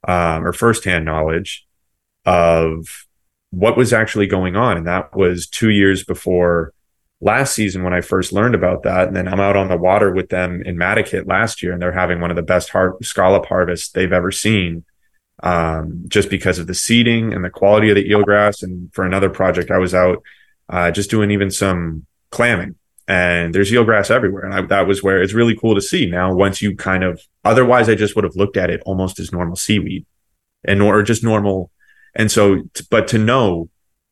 um, 0.08 0.46
or 0.46 0.54
first 0.54 0.86
hand 0.86 1.06
knowledge 1.06 1.68
of 2.26 3.06
what 3.52 3.78
was 3.78 3.94
actually 3.94 4.28
going 4.28 4.56
on. 4.56 4.78
And 4.78 4.88
that 4.88 5.16
was 5.16 5.48
two 5.48 5.70
years 5.70 6.04
before 6.04 6.74
last 7.22 7.54
season 7.54 7.84
when 7.84 7.94
I 7.94 8.02
first 8.02 8.32
learned 8.32 8.56
about 8.56 8.84
that. 8.84 9.08
And 9.08 9.16
then 9.16 9.28
I'm 9.28 9.40
out 9.40 9.58
on 9.58 9.68
the 9.68 9.78
water 9.78 10.12
with 10.12 10.30
them 10.30 10.64
in 10.66 10.78
Madaket 10.78 11.28
last 11.28 11.62
year, 11.62 11.74
and 11.74 11.82
they're 11.82 11.92
having 11.92 12.22
one 12.22 12.30
of 12.30 12.38
the 12.38 12.42
best 12.42 12.70
har- 12.70 12.98
scallop 13.02 13.46
harvests 13.46 13.90
they've 13.90 14.14
ever 14.14 14.32
seen. 14.32 14.86
Um, 15.42 16.04
just 16.10 16.30
because 16.30 16.60
of 16.60 16.68
the 16.68 16.74
seeding 16.74 17.34
and 17.34 17.46
the 17.46 17.50
quality 17.50 17.90
of 17.90 17.96
the 17.96 18.10
eelgrass. 18.10 18.62
And 18.62 18.94
for 18.94 19.06
another 19.06 19.30
project, 19.30 19.72
I 19.72 19.78
was 19.78 19.94
out 19.94 20.22
uh, 20.70 20.92
just 20.92 21.10
doing 21.10 21.32
even 21.32 21.52
some 21.52 22.06
clamming 22.32 22.76
and 23.10 23.56
there's 23.56 23.72
eelgrass 23.72 24.12
everywhere. 24.12 24.46
And 24.46 24.54
I, 24.54 24.62
that 24.62 24.88
was 24.88 25.02
where 25.02 25.22
it's 25.22 25.34
really 25.34 25.56
cool 25.56 25.74
to 25.74 25.82
see 25.82 26.06
now 26.06 26.34
once 26.34 26.62
you 26.62 26.76
kind 26.76 27.04
of, 27.04 27.20
otherwise 27.44 27.90
I 27.90 27.96
just 27.96 28.16
would 28.16 28.24
have 28.24 28.36
looked 28.36 28.56
at 28.56 28.70
it 28.70 28.84
almost 28.86 29.20
as 29.20 29.32
normal 29.32 29.56
seaweed 29.56 30.06
and 30.64 30.80
or 30.82 31.02
just 31.02 31.24
normal. 31.24 31.72
And 32.16 32.32
so, 32.32 32.62
but 32.92 33.08
to 33.10 33.18
know 33.18 33.70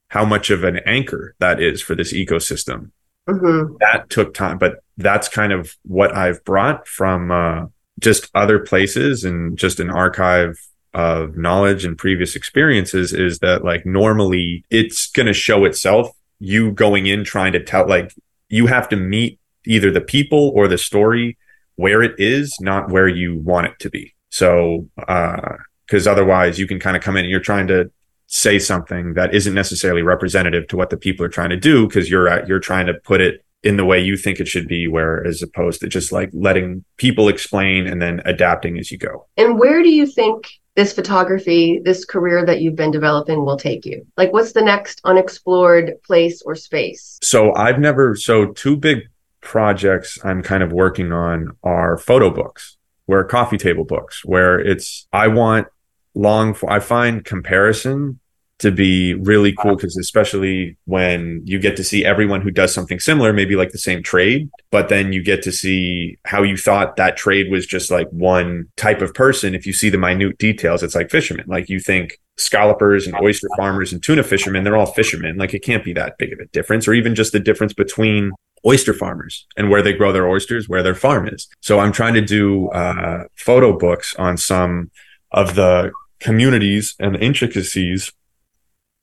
how 0.09 0.25
much 0.25 0.49
of 0.49 0.63
an 0.63 0.79
anchor 0.85 1.35
that 1.37 1.61
is 1.61 1.79
for 1.79 1.93
this 1.93 2.11
ecosystem, 2.11 2.89
mm-hmm. 3.29 3.75
that 3.81 4.09
took 4.09 4.33
time, 4.33 4.57
but 4.57 4.77
that's 4.97 5.29
kind 5.29 5.53
of 5.53 5.75
what 5.83 6.15
I've 6.15 6.43
brought 6.43 6.87
from, 6.87 7.29
uh, 7.31 7.65
just 7.99 8.31
other 8.33 8.59
places 8.59 9.23
and 9.23 9.57
just 9.57 9.79
an 9.79 9.91
archive 9.91 10.55
of 10.93 11.37
knowledge 11.37 11.85
and 11.85 11.97
previous 11.97 12.35
experiences 12.35 13.13
is 13.13 13.39
that 13.39 13.63
like 13.63 13.85
normally 13.85 14.63
it's 14.71 15.11
going 15.11 15.27
to 15.27 15.33
show 15.33 15.65
itself 15.65 16.09
you 16.39 16.71
going 16.71 17.07
in 17.07 17.23
trying 17.23 17.53
to 17.53 17.63
tell 17.63 17.87
like 17.87 18.13
you 18.49 18.67
have 18.67 18.89
to 18.89 18.95
meet 18.95 19.39
either 19.65 19.91
the 19.91 20.01
people 20.01 20.51
or 20.55 20.67
the 20.67 20.77
story 20.77 21.37
where 21.75 22.01
it 22.01 22.15
is, 22.17 22.55
not 22.59 22.89
where 22.89 23.07
you 23.07 23.39
want 23.39 23.67
it 23.67 23.79
to 23.79 23.89
be. 23.89 24.13
So, 24.29 24.89
uh 25.07 25.57
because 25.85 26.05
uh, 26.05 26.11
otherwise 26.11 26.59
you 26.59 26.67
can 26.67 26.79
kind 26.79 26.97
of 26.97 27.03
come 27.03 27.15
in 27.15 27.23
and 27.23 27.31
you're 27.31 27.39
trying 27.39 27.67
to 27.67 27.89
say 28.27 28.59
something 28.59 29.13
that 29.13 29.33
isn't 29.33 29.53
necessarily 29.53 30.01
representative 30.01 30.67
to 30.67 30.77
what 30.77 30.89
the 30.89 30.97
people 30.97 31.25
are 31.25 31.29
trying 31.29 31.49
to 31.49 31.57
do 31.57 31.87
because 31.87 32.09
you're 32.09 32.27
at, 32.27 32.47
you're 32.47 32.59
trying 32.59 32.85
to 32.85 32.93
put 32.93 33.21
it 33.21 33.43
in 33.63 33.77
the 33.77 33.85
way 33.85 33.99
you 33.99 34.17
think 34.17 34.39
it 34.39 34.47
should 34.47 34.67
be 34.67 34.87
where 34.87 35.25
as 35.25 35.41
opposed 35.41 35.79
to 35.79 35.87
just 35.87 36.11
like 36.11 36.29
letting 36.33 36.83
people 36.97 37.29
explain 37.29 37.87
and 37.87 38.01
then 38.01 38.21
adapting 38.25 38.77
as 38.77 38.91
you 38.91 38.97
go 38.97 39.25
and 39.37 39.57
where 39.57 39.81
do 39.81 39.89
you 39.89 40.05
think 40.05 40.47
this 40.77 40.93
photography, 40.93 41.81
this 41.83 42.05
career 42.05 42.45
that 42.45 42.61
you've 42.61 42.75
been 42.75 42.91
developing 42.91 43.43
will 43.43 43.57
take 43.57 43.83
you? 43.83 44.05
Like, 44.15 44.31
what's 44.31 44.53
the 44.53 44.61
next 44.61 45.01
unexplored 45.03 45.95
place 46.03 46.43
or 46.43 46.53
space? 46.53 47.17
So, 47.23 47.51
I've 47.55 47.79
never, 47.79 48.15
so 48.15 48.53
two 48.53 48.77
big 48.77 48.99
projects 49.41 50.19
I'm 50.23 50.43
kind 50.43 50.61
of 50.61 50.71
working 50.71 51.11
on 51.11 51.57
are 51.63 51.97
photo 51.97 52.29
books, 52.29 52.77
where 53.07 53.23
coffee 53.23 53.57
table 53.57 53.85
books, 53.85 54.23
where 54.23 54.59
it's, 54.59 55.07
I 55.11 55.29
want 55.29 55.67
long, 56.13 56.55
I 56.67 56.79
find 56.79 57.25
comparison 57.25 58.19
to 58.59 58.71
be 58.71 59.13
really 59.13 59.53
cool 59.53 59.75
because 59.75 59.97
especially 59.97 60.77
when 60.85 61.41
you 61.45 61.59
get 61.59 61.75
to 61.77 61.83
see 61.83 62.03
everyone 62.03 62.41
who 62.41 62.49
does 62.49 62.73
something 62.73 62.99
similar, 62.99 63.31
maybe 63.31 63.55
like 63.55 63.71
the 63.71 63.77
same 63.77 64.01
trade, 64.01 64.49
but 64.71 64.89
then 64.89 65.13
you 65.13 65.21
get 65.21 65.43
to 65.43 65.51
see 65.51 66.17
how 66.25 66.41
you 66.41 66.57
thought 66.57 66.95
that 66.95 67.17
trade 67.17 67.51
was 67.51 67.67
just 67.67 67.91
like 67.91 68.07
one 68.09 68.65
type 68.75 69.01
of 69.01 69.13
person. 69.13 69.53
If 69.53 69.67
you 69.67 69.73
see 69.73 69.89
the 69.89 69.97
minute 69.97 70.39
details, 70.39 70.81
it's 70.81 70.95
like 70.95 71.11
fishermen. 71.11 71.45
Like 71.47 71.69
you 71.69 71.79
think 71.79 72.19
scallopers 72.37 73.05
and 73.05 73.15
oyster 73.21 73.47
farmers 73.57 73.93
and 73.93 74.01
tuna 74.01 74.23
fishermen, 74.23 74.63
they're 74.63 74.77
all 74.77 74.87
fishermen. 74.87 75.37
Like 75.37 75.53
it 75.53 75.63
can't 75.63 75.83
be 75.83 75.93
that 75.93 76.17
big 76.17 76.33
of 76.33 76.39
a 76.39 76.47
difference, 76.47 76.87
or 76.87 76.93
even 76.93 77.13
just 77.13 77.33
the 77.33 77.39
difference 77.39 77.73
between 77.73 78.31
oyster 78.65 78.93
farmers 78.93 79.45
and 79.55 79.69
where 79.69 79.83
they 79.83 79.93
grow 79.93 80.11
their 80.11 80.27
oysters, 80.27 80.67
where 80.67 80.81
their 80.81 80.95
farm 80.95 81.27
is. 81.27 81.47
So 81.61 81.79
I'm 81.79 81.91
trying 81.91 82.15
to 82.15 82.21
do 82.21 82.69
uh, 82.69 83.25
photo 83.35 83.77
books 83.77 84.15
on 84.15 84.37
some 84.37 84.89
of 85.31 85.53
the 85.53 85.91
communities 86.19 86.95
and 86.99 87.15
intricacies 87.17 88.11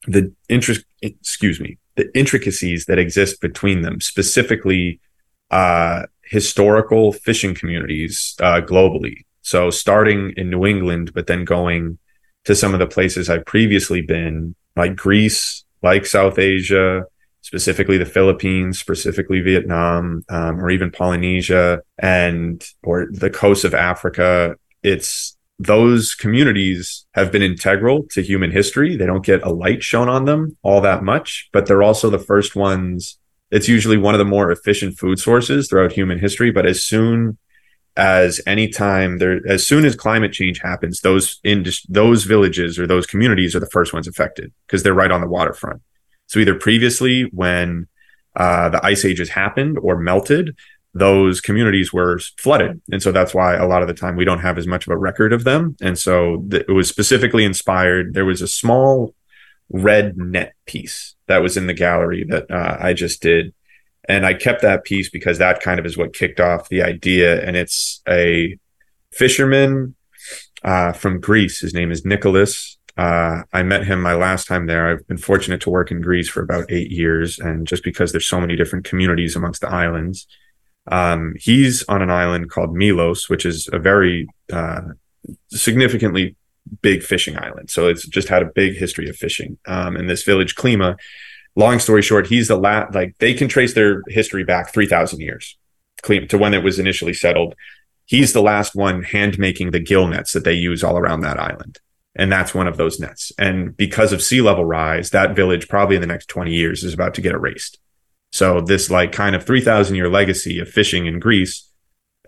the 0.06 0.32
interest 0.48 0.84
excuse 1.02 1.60
me 1.60 1.78
the 1.96 2.16
intricacies 2.16 2.86
that 2.86 2.98
exist 2.98 3.40
between 3.40 3.82
them 3.82 4.00
specifically 4.00 5.00
uh, 5.50 6.02
historical 6.24 7.12
fishing 7.12 7.54
communities 7.54 8.34
uh, 8.40 8.60
globally. 8.60 9.24
So 9.42 9.70
starting 9.70 10.32
in 10.36 10.50
new 10.50 10.66
england 10.66 11.12
but 11.14 11.26
then 11.26 11.44
going 11.44 11.98
to 12.44 12.54
some 12.54 12.74
of 12.74 12.80
the 12.80 12.86
places 12.86 13.28
i've 13.28 13.44
previously 13.46 14.02
been 14.02 14.54
like 14.76 14.96
greece 14.96 15.64
like 15.82 16.06
south 16.06 16.38
asia 16.38 17.04
specifically 17.42 17.98
the 17.98 18.06
philippines 18.06 18.78
specifically 18.78 19.40
vietnam 19.40 20.24
um, 20.30 20.58
or 20.62 20.70
even 20.70 20.90
polynesia 20.90 21.82
and 21.98 22.66
or 22.82 23.06
the 23.10 23.30
coast 23.30 23.64
of 23.64 23.74
africa. 23.74 24.56
It's 24.82 25.33
those 25.58 26.14
communities 26.14 27.06
have 27.14 27.30
been 27.30 27.42
integral 27.42 28.04
to 28.10 28.22
human 28.22 28.50
history. 28.50 28.96
They 28.96 29.06
don't 29.06 29.24
get 29.24 29.42
a 29.42 29.52
light 29.52 29.82
shown 29.82 30.08
on 30.08 30.24
them 30.24 30.56
all 30.62 30.80
that 30.80 31.04
much, 31.04 31.48
but 31.52 31.66
they're 31.66 31.82
also 31.82 32.10
the 32.10 32.18
first 32.18 32.56
ones. 32.56 33.18
It's 33.50 33.68
usually 33.68 33.96
one 33.96 34.14
of 34.14 34.18
the 34.18 34.24
more 34.24 34.50
efficient 34.50 34.98
food 34.98 35.18
sources 35.18 35.68
throughout 35.68 35.92
human 35.92 36.18
history. 36.18 36.50
But 36.50 36.66
as 36.66 36.82
soon 36.82 37.38
as 37.96 38.40
any 38.46 38.68
time 38.68 39.18
there, 39.18 39.40
as 39.48 39.64
soon 39.64 39.84
as 39.84 39.94
climate 39.94 40.32
change 40.32 40.60
happens, 40.60 41.00
those 41.00 41.38
in 41.44 41.64
those 41.88 42.24
villages 42.24 42.78
or 42.78 42.86
those 42.86 43.06
communities 43.06 43.54
are 43.54 43.60
the 43.60 43.70
first 43.70 43.92
ones 43.92 44.08
affected 44.08 44.52
because 44.66 44.82
they're 44.82 44.92
right 44.94 45.12
on 45.12 45.20
the 45.20 45.28
waterfront. 45.28 45.82
So 46.26 46.40
either 46.40 46.54
previously 46.54 47.22
when 47.32 47.86
uh, 48.34 48.70
the 48.70 48.84
ice 48.84 49.04
ages 49.04 49.28
happened 49.28 49.78
or 49.80 49.96
melted, 49.96 50.56
those 50.94 51.40
communities 51.40 51.92
were 51.92 52.20
flooded. 52.38 52.80
And 52.90 53.02
so 53.02 53.10
that's 53.10 53.34
why 53.34 53.56
a 53.56 53.66
lot 53.66 53.82
of 53.82 53.88
the 53.88 53.94
time 53.94 54.14
we 54.14 54.24
don't 54.24 54.40
have 54.40 54.56
as 54.56 54.66
much 54.66 54.86
of 54.86 54.92
a 54.92 54.96
record 54.96 55.32
of 55.32 55.42
them. 55.42 55.76
And 55.80 55.98
so 55.98 56.44
th- 56.50 56.64
it 56.68 56.72
was 56.72 56.88
specifically 56.88 57.44
inspired. 57.44 58.14
There 58.14 58.24
was 58.24 58.40
a 58.40 58.48
small 58.48 59.14
red 59.68 60.16
net 60.16 60.54
piece 60.66 61.16
that 61.26 61.42
was 61.42 61.56
in 61.56 61.66
the 61.66 61.74
gallery 61.74 62.24
that 62.28 62.48
uh, 62.50 62.76
I 62.80 62.92
just 62.92 63.20
did. 63.20 63.52
And 64.08 64.24
I 64.24 64.34
kept 64.34 64.62
that 64.62 64.84
piece 64.84 65.10
because 65.10 65.38
that 65.38 65.60
kind 65.60 65.80
of 65.80 65.86
is 65.86 65.96
what 65.96 66.12
kicked 66.12 66.38
off 66.38 66.68
the 66.68 66.82
idea. 66.82 67.44
And 67.44 67.56
it's 67.56 68.00
a 68.08 68.56
fisherman 69.12 69.96
uh, 70.62 70.92
from 70.92 71.20
Greece. 71.20 71.60
His 71.60 71.74
name 71.74 71.90
is 71.90 72.04
Nicholas. 72.04 72.78
Uh, 72.96 73.42
I 73.52 73.64
met 73.64 73.84
him 73.84 74.00
my 74.00 74.14
last 74.14 74.46
time 74.46 74.66
there. 74.66 74.88
I've 74.88 75.06
been 75.08 75.18
fortunate 75.18 75.60
to 75.62 75.70
work 75.70 75.90
in 75.90 76.00
Greece 76.00 76.28
for 76.28 76.42
about 76.42 76.70
eight 76.70 76.92
years. 76.92 77.40
And 77.40 77.66
just 77.66 77.82
because 77.82 78.12
there's 78.12 78.28
so 78.28 78.40
many 78.40 78.54
different 78.54 78.84
communities 78.84 79.34
amongst 79.34 79.62
the 79.62 79.70
islands, 79.70 80.28
um, 80.86 81.34
he's 81.38 81.84
on 81.88 82.02
an 82.02 82.10
island 82.10 82.50
called 82.50 82.74
Milos, 82.74 83.28
which 83.28 83.46
is 83.46 83.68
a 83.72 83.78
very 83.78 84.26
uh, 84.52 84.82
significantly 85.50 86.36
big 86.82 87.02
fishing 87.02 87.38
island. 87.38 87.70
So 87.70 87.88
it's 87.88 88.06
just 88.06 88.28
had 88.28 88.42
a 88.42 88.50
big 88.54 88.76
history 88.76 89.08
of 89.08 89.16
fishing. 89.16 89.58
Um, 89.66 89.96
and 89.96 90.08
this 90.08 90.22
village, 90.22 90.54
Klima, 90.54 90.96
long 91.56 91.78
story 91.78 92.02
short, 92.02 92.26
he's 92.26 92.48
the 92.48 92.56
last, 92.56 92.94
like 92.94 93.16
they 93.18 93.34
can 93.34 93.48
trace 93.48 93.74
their 93.74 94.02
history 94.08 94.44
back 94.44 94.72
3,000 94.72 95.20
years 95.20 95.56
Klima, 96.02 96.28
to 96.28 96.38
when 96.38 96.54
it 96.54 96.62
was 96.62 96.78
initially 96.78 97.14
settled. 97.14 97.54
He's 98.06 98.34
the 98.34 98.42
last 98.42 98.74
one 98.74 99.02
hand 99.02 99.38
making 99.38 99.70
the 99.70 99.80
gill 99.80 100.06
nets 100.06 100.32
that 100.32 100.44
they 100.44 100.52
use 100.52 100.84
all 100.84 100.98
around 100.98 101.22
that 101.22 101.40
island. 101.40 101.78
And 102.16 102.30
that's 102.30 102.54
one 102.54 102.68
of 102.68 102.76
those 102.76 103.00
nets. 103.00 103.32
And 103.38 103.76
because 103.76 104.12
of 104.12 104.22
sea 104.22 104.40
level 104.40 104.64
rise, 104.64 105.10
that 105.10 105.34
village 105.34 105.68
probably 105.68 105.96
in 105.96 106.02
the 106.02 106.06
next 106.06 106.26
20 106.26 106.52
years 106.52 106.84
is 106.84 106.94
about 106.94 107.14
to 107.14 107.20
get 107.20 107.34
erased. 107.34 107.78
So 108.34 108.60
this 108.60 108.90
like 108.90 109.12
kind 109.12 109.36
of 109.36 109.46
3000 109.46 109.94
year 109.94 110.08
legacy 110.08 110.58
of 110.58 110.68
fishing 110.68 111.06
in 111.06 111.20
Greece 111.20 111.70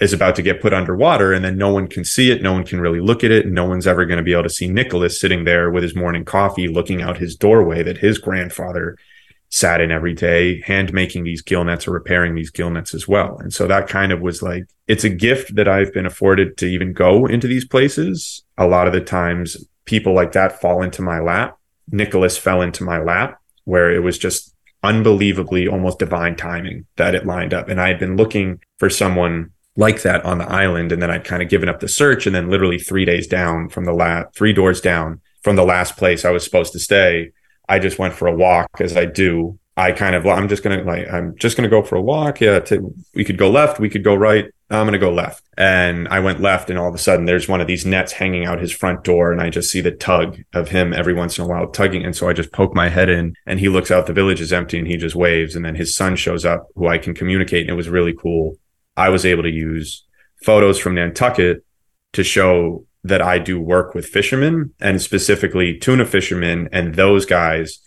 is 0.00 0.12
about 0.12 0.36
to 0.36 0.42
get 0.42 0.62
put 0.62 0.72
underwater 0.72 1.32
and 1.32 1.44
then 1.44 1.58
no 1.58 1.72
one 1.72 1.88
can 1.88 2.04
see 2.04 2.30
it. 2.30 2.40
No 2.40 2.52
one 2.52 2.64
can 2.64 2.80
really 2.80 3.00
look 3.00 3.24
at 3.24 3.32
it. 3.32 3.44
And 3.44 3.56
no 3.56 3.64
one's 3.64 3.88
ever 3.88 4.06
going 4.06 4.18
to 4.18 4.22
be 4.22 4.32
able 4.32 4.44
to 4.44 4.48
see 4.48 4.68
Nicholas 4.68 5.20
sitting 5.20 5.42
there 5.42 5.68
with 5.68 5.82
his 5.82 5.96
morning 5.96 6.24
coffee, 6.24 6.68
looking 6.68 7.02
out 7.02 7.18
his 7.18 7.34
doorway 7.34 7.82
that 7.82 7.98
his 7.98 8.18
grandfather 8.18 8.96
sat 9.48 9.80
in 9.80 9.90
every 9.90 10.14
day, 10.14 10.60
hand 10.60 10.92
making 10.92 11.24
these 11.24 11.42
gill 11.42 11.64
nets 11.64 11.88
or 11.88 11.90
repairing 11.90 12.36
these 12.36 12.50
gill 12.50 12.70
nets 12.70 12.94
as 12.94 13.08
well. 13.08 13.38
And 13.38 13.52
so 13.52 13.66
that 13.66 13.88
kind 13.88 14.12
of 14.12 14.20
was 14.20 14.42
like, 14.42 14.68
it's 14.86 15.02
a 15.02 15.10
gift 15.10 15.56
that 15.56 15.66
I've 15.66 15.92
been 15.92 16.06
afforded 16.06 16.56
to 16.58 16.66
even 16.66 16.92
go 16.92 17.26
into 17.26 17.48
these 17.48 17.64
places. 17.64 18.44
A 18.56 18.68
lot 18.68 18.86
of 18.86 18.92
the 18.92 19.00
times 19.00 19.56
people 19.86 20.14
like 20.14 20.30
that 20.32 20.60
fall 20.60 20.84
into 20.84 21.02
my 21.02 21.18
lap. 21.18 21.58
Nicholas 21.90 22.38
fell 22.38 22.62
into 22.62 22.84
my 22.84 23.00
lap 23.00 23.40
where 23.64 23.90
it 23.90 24.04
was 24.04 24.18
just 24.18 24.55
unbelievably 24.82 25.68
almost 25.68 25.98
divine 25.98 26.36
timing 26.36 26.86
that 26.96 27.14
it 27.14 27.26
lined 27.26 27.54
up. 27.54 27.68
And 27.68 27.80
I 27.80 27.88
had 27.88 27.98
been 27.98 28.16
looking 28.16 28.60
for 28.78 28.90
someone 28.90 29.50
like 29.76 30.02
that 30.02 30.24
on 30.24 30.38
the 30.38 30.50
island. 30.50 30.92
And 30.92 31.02
then 31.02 31.10
I'd 31.10 31.24
kind 31.24 31.42
of 31.42 31.48
given 31.48 31.68
up 31.68 31.80
the 31.80 31.88
search. 31.88 32.26
And 32.26 32.34
then 32.34 32.50
literally 32.50 32.78
three 32.78 33.04
days 33.04 33.26
down 33.26 33.68
from 33.68 33.84
the 33.84 33.92
last, 33.92 34.34
three 34.34 34.52
doors 34.52 34.80
down 34.80 35.20
from 35.42 35.56
the 35.56 35.64
last 35.64 35.96
place 35.96 36.24
I 36.24 36.30
was 36.30 36.44
supposed 36.44 36.72
to 36.72 36.78
stay, 36.78 37.32
I 37.68 37.78
just 37.78 37.98
went 37.98 38.14
for 38.14 38.28
a 38.28 38.34
walk 38.34 38.68
as 38.80 38.96
I 38.96 39.04
do. 39.04 39.58
I 39.76 39.92
kind 39.92 40.16
of, 40.16 40.26
I'm 40.26 40.48
just 40.48 40.62
going 40.62 40.78
to 40.78 40.84
like, 40.84 41.12
I'm 41.12 41.36
just 41.36 41.56
going 41.56 41.68
to 41.68 41.74
go 41.74 41.82
for 41.82 41.96
a 41.96 42.02
walk. 42.02 42.40
Yeah. 42.40 42.60
To, 42.60 42.94
we 43.14 43.24
could 43.24 43.36
go 43.36 43.50
left. 43.50 43.78
We 43.78 43.90
could 43.90 44.04
go 44.04 44.14
right. 44.14 44.46
I'm 44.68 44.84
going 44.84 44.92
to 44.94 44.98
go 44.98 45.12
left. 45.12 45.44
And 45.56 46.08
I 46.08 46.18
went 46.18 46.40
left 46.40 46.70
and 46.70 46.78
all 46.78 46.88
of 46.88 46.94
a 46.94 46.98
sudden 46.98 47.24
there's 47.24 47.48
one 47.48 47.60
of 47.60 47.68
these 47.68 47.86
nets 47.86 48.12
hanging 48.12 48.46
out 48.46 48.60
his 48.60 48.72
front 48.72 49.04
door. 49.04 49.30
And 49.30 49.40
I 49.40 49.48
just 49.48 49.70
see 49.70 49.80
the 49.80 49.92
tug 49.92 50.38
of 50.52 50.70
him 50.70 50.92
every 50.92 51.14
once 51.14 51.38
in 51.38 51.44
a 51.44 51.48
while 51.48 51.68
tugging. 51.68 52.04
And 52.04 52.16
so 52.16 52.28
I 52.28 52.32
just 52.32 52.52
poke 52.52 52.74
my 52.74 52.88
head 52.88 53.08
in 53.08 53.34
and 53.46 53.60
he 53.60 53.68
looks 53.68 53.90
out. 53.90 54.06
The 54.06 54.12
village 54.12 54.40
is 54.40 54.52
empty 54.52 54.78
and 54.78 54.88
he 54.88 54.96
just 54.96 55.14
waves. 55.14 55.54
And 55.54 55.64
then 55.64 55.76
his 55.76 55.94
son 55.94 56.16
shows 56.16 56.44
up 56.44 56.66
who 56.74 56.88
I 56.88 56.98
can 56.98 57.14
communicate. 57.14 57.62
And 57.62 57.70
it 57.70 57.76
was 57.76 57.88
really 57.88 58.12
cool. 58.12 58.58
I 58.96 59.08
was 59.08 59.24
able 59.24 59.44
to 59.44 59.50
use 59.50 60.04
photos 60.42 60.78
from 60.78 60.96
Nantucket 60.96 61.64
to 62.14 62.24
show 62.24 62.86
that 63.04 63.22
I 63.22 63.38
do 63.38 63.60
work 63.60 63.94
with 63.94 64.06
fishermen 64.06 64.74
and 64.80 65.00
specifically 65.00 65.78
tuna 65.78 66.06
fishermen. 66.06 66.68
And 66.72 66.96
those 66.96 67.24
guys 67.24 67.78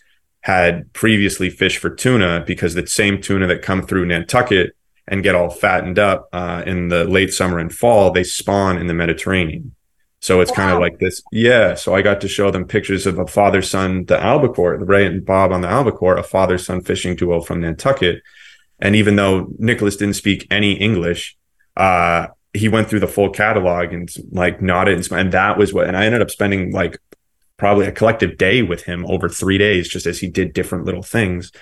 had 0.42 0.90
previously 0.94 1.50
fished 1.50 1.76
for 1.76 1.90
tuna 1.90 2.42
because 2.46 2.72
the 2.72 2.86
same 2.86 3.20
tuna 3.20 3.46
that 3.48 3.60
come 3.60 3.82
through 3.82 4.06
Nantucket 4.06 4.74
and 5.10 5.24
get 5.24 5.34
all 5.34 5.50
fattened 5.50 5.98
up 5.98 6.28
uh, 6.32 6.62
in 6.64 6.88
the 6.88 7.04
late 7.04 7.34
summer 7.34 7.58
and 7.58 7.74
fall, 7.74 8.12
they 8.12 8.22
spawn 8.22 8.78
in 8.78 8.86
the 8.86 8.94
Mediterranean. 8.94 9.74
So 10.20 10.40
it's 10.40 10.50
wow. 10.52 10.56
kind 10.56 10.70
of 10.72 10.80
like 10.80 10.98
this. 11.00 11.22
Yeah. 11.32 11.74
So 11.74 11.94
I 11.94 12.02
got 12.02 12.20
to 12.20 12.28
show 12.28 12.50
them 12.50 12.66
pictures 12.66 13.06
of 13.06 13.18
a 13.18 13.26
father 13.26 13.60
son, 13.60 14.04
the 14.04 14.22
albacore, 14.22 14.78
the 14.78 14.84
Ray 14.84 15.06
and 15.06 15.26
Bob 15.26 15.50
on 15.50 15.62
the 15.62 15.68
albacore, 15.68 16.16
a 16.16 16.22
father 16.22 16.58
son 16.58 16.82
fishing 16.82 17.16
duo 17.16 17.40
from 17.40 17.60
Nantucket. 17.60 18.22
And 18.78 18.94
even 18.94 19.16
though 19.16 19.48
Nicholas 19.58 19.96
didn't 19.96 20.14
speak 20.14 20.46
any 20.50 20.74
English, 20.74 21.36
uh, 21.76 22.28
he 22.52 22.68
went 22.68 22.88
through 22.88 23.00
the 23.00 23.08
full 23.08 23.30
catalog 23.30 23.92
and 23.92 24.08
like 24.30 24.62
nodded 24.62 24.96
and, 24.96 25.12
and 25.12 25.32
that 25.32 25.58
was 25.58 25.72
what, 25.72 25.86
and 25.86 25.96
I 25.96 26.04
ended 26.04 26.22
up 26.22 26.30
spending 26.30 26.72
like 26.72 26.98
probably 27.56 27.86
a 27.86 27.92
collective 27.92 28.38
day 28.38 28.62
with 28.62 28.84
him 28.84 29.04
over 29.06 29.28
three 29.28 29.58
days, 29.58 29.88
just 29.88 30.06
as 30.06 30.18
he 30.18 30.28
did 30.28 30.52
different 30.52 30.84
little 30.84 31.02
things. 31.02 31.52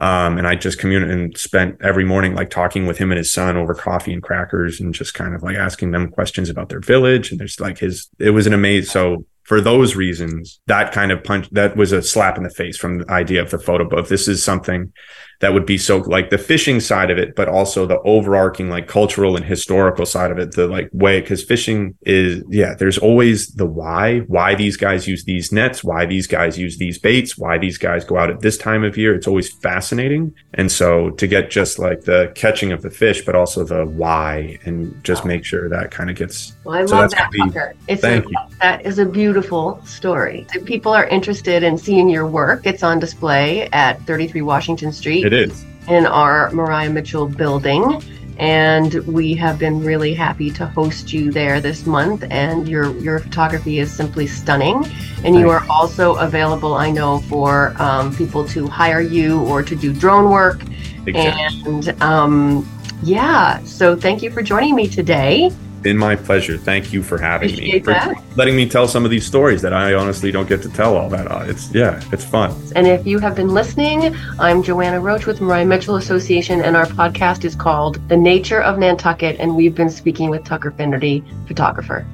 Um, 0.00 0.38
and 0.38 0.46
I 0.46 0.54
just 0.54 0.78
communicated 0.78 1.18
and 1.18 1.36
spent 1.36 1.76
every 1.82 2.04
morning 2.04 2.34
like 2.34 2.48
talking 2.48 2.86
with 2.86 2.96
him 2.96 3.10
and 3.10 3.18
his 3.18 3.30
son 3.30 3.56
over 3.56 3.74
coffee 3.74 4.14
and 4.14 4.22
crackers 4.22 4.80
and 4.80 4.94
just 4.94 5.12
kind 5.12 5.34
of 5.34 5.42
like 5.42 5.56
asking 5.56 5.90
them 5.90 6.10
questions 6.10 6.48
about 6.48 6.70
their 6.70 6.80
village. 6.80 7.30
And 7.30 7.38
there's 7.38 7.60
like 7.60 7.78
his, 7.78 8.08
it 8.18 8.30
was 8.30 8.46
an 8.46 8.54
amazing. 8.54 8.90
So 8.90 9.26
for 9.50 9.60
those 9.60 9.96
reasons, 9.96 10.60
that 10.66 10.92
kind 10.92 11.10
of 11.10 11.24
punch, 11.24 11.50
that 11.50 11.76
was 11.76 11.90
a 11.90 12.00
slap 12.00 12.36
in 12.36 12.44
the 12.44 12.50
face 12.50 12.76
from 12.76 12.98
the 12.98 13.10
idea 13.10 13.42
of 13.42 13.50
the 13.50 13.58
photo 13.58 13.84
book. 13.84 14.06
This 14.06 14.28
is 14.28 14.44
something 14.44 14.92
that 15.40 15.54
would 15.54 15.66
be 15.66 15.78
so 15.78 15.96
like 15.98 16.28
the 16.28 16.38
fishing 16.38 16.80
side 16.80 17.10
of 17.10 17.18
it, 17.18 17.34
but 17.34 17.48
also 17.48 17.86
the 17.86 17.98
overarching 18.00 18.68
like 18.68 18.86
cultural 18.86 19.36
and 19.36 19.44
historical 19.44 20.04
side 20.04 20.30
of 20.30 20.38
it, 20.38 20.52
the 20.52 20.66
like 20.66 20.90
way, 20.92 21.20
cause 21.22 21.42
fishing 21.42 21.96
is, 22.02 22.44
yeah, 22.50 22.74
there's 22.78 22.98
always 22.98 23.48
the 23.54 23.64
why, 23.64 24.18
why 24.28 24.54
these 24.54 24.76
guys 24.76 25.08
use 25.08 25.24
these 25.24 25.50
nets, 25.50 25.82
why 25.82 26.04
these 26.04 26.26
guys 26.26 26.58
use 26.58 26.76
these 26.76 26.98
baits, 26.98 27.38
why 27.38 27.56
these 27.56 27.78
guys 27.78 28.04
go 28.04 28.18
out 28.18 28.28
at 28.28 28.40
this 28.40 28.58
time 28.58 28.84
of 28.84 28.98
year. 28.98 29.14
It's 29.14 29.26
always 29.26 29.50
fascinating. 29.50 30.34
And 30.54 30.70
so 30.70 31.10
to 31.10 31.26
get 31.26 31.50
just 31.50 31.78
like 31.78 32.02
the 32.02 32.32
catching 32.34 32.70
of 32.70 32.82
the 32.82 32.90
fish, 32.90 33.24
but 33.24 33.34
also 33.34 33.64
the 33.64 33.86
why 33.86 34.58
and 34.64 35.02
just 35.02 35.24
make 35.24 35.46
sure 35.46 35.70
that 35.70 35.90
kind 35.90 36.10
of 36.10 36.16
gets. 36.16 36.54
Well, 36.64 36.76
I 36.76 36.84
so 36.84 36.96
love 36.96 37.10
that, 37.12 37.30
be, 37.30 37.40
It's 37.88 38.02
thank 38.02 38.26
a, 38.26 38.28
you. 38.28 38.36
That 38.60 38.84
is 38.84 38.98
a 38.98 39.06
beautiful 39.06 39.39
story. 39.84 40.46
If 40.54 40.64
people 40.64 40.92
are 40.92 41.06
interested 41.06 41.62
in 41.62 41.78
seeing 41.78 42.08
your 42.08 42.26
work, 42.26 42.66
it's 42.66 42.82
on 42.82 42.98
display 42.98 43.68
at 43.72 44.00
33 44.02 44.42
Washington 44.42 44.92
Street. 44.92 45.24
It 45.24 45.32
is. 45.32 45.64
In 45.88 46.06
our 46.06 46.50
Maria 46.52 46.90
Mitchell 46.90 47.26
building. 47.26 48.02
and 48.38 48.94
we 49.06 49.34
have 49.34 49.58
been 49.58 49.84
really 49.84 50.14
happy 50.14 50.50
to 50.50 50.64
host 50.64 51.12
you 51.12 51.30
there 51.30 51.60
this 51.60 51.84
month. 51.84 52.24
And 52.30 52.66
your 52.66 52.96
your 52.98 53.18
photography 53.18 53.78
is 53.80 53.92
simply 53.92 54.26
stunning, 54.26 54.86
and 55.24 55.36
you 55.36 55.50
are 55.50 55.62
also 55.68 56.14
available, 56.16 56.72
I 56.72 56.90
know, 56.90 57.20
for 57.28 57.74
um, 57.76 58.16
people 58.16 58.48
to 58.48 58.66
hire 58.66 59.02
you 59.02 59.40
or 59.42 59.62
to 59.62 59.76
do 59.76 59.92
drone 59.92 60.30
work. 60.30 60.62
Exactly. 61.06 61.62
And 61.66 62.02
um, 62.02 62.66
yeah, 63.02 63.62
so 63.64 63.94
thank 63.94 64.22
you 64.22 64.30
for 64.30 64.42
joining 64.42 64.74
me 64.74 64.88
today. 64.88 65.50
Been 65.82 65.96
my 65.96 66.14
pleasure. 66.14 66.58
Thank 66.58 66.92
you 66.92 67.02
for 67.02 67.18
having 67.18 67.50
Appreciate 67.50 67.72
me, 67.74 67.80
for 67.80 67.92
that. 67.92 68.22
letting 68.36 68.54
me 68.54 68.68
tell 68.68 68.86
some 68.86 69.04
of 69.04 69.10
these 69.10 69.26
stories 69.26 69.62
that 69.62 69.72
I 69.72 69.94
honestly 69.94 70.30
don't 70.30 70.48
get 70.48 70.60
to 70.62 70.68
tell 70.68 70.96
all 70.96 71.08
that. 71.10 71.30
Uh, 71.30 71.44
it's 71.46 71.72
yeah, 71.72 72.02
it's 72.12 72.24
fun. 72.24 72.54
And 72.76 72.86
if 72.86 73.06
you 73.06 73.18
have 73.18 73.34
been 73.34 73.48
listening, 73.48 74.14
I'm 74.38 74.62
Joanna 74.62 75.00
Roche 75.00 75.26
with 75.26 75.40
Maria 75.40 75.64
Mitchell 75.64 75.96
Association, 75.96 76.60
and 76.60 76.76
our 76.76 76.86
podcast 76.86 77.44
is 77.44 77.54
called 77.54 78.06
The 78.08 78.16
Nature 78.16 78.60
of 78.60 78.78
Nantucket, 78.78 79.36
and 79.40 79.56
we've 79.56 79.74
been 79.74 79.90
speaking 79.90 80.28
with 80.28 80.44
Tucker 80.44 80.70
Finerty, 80.70 81.24
photographer. 81.46 82.06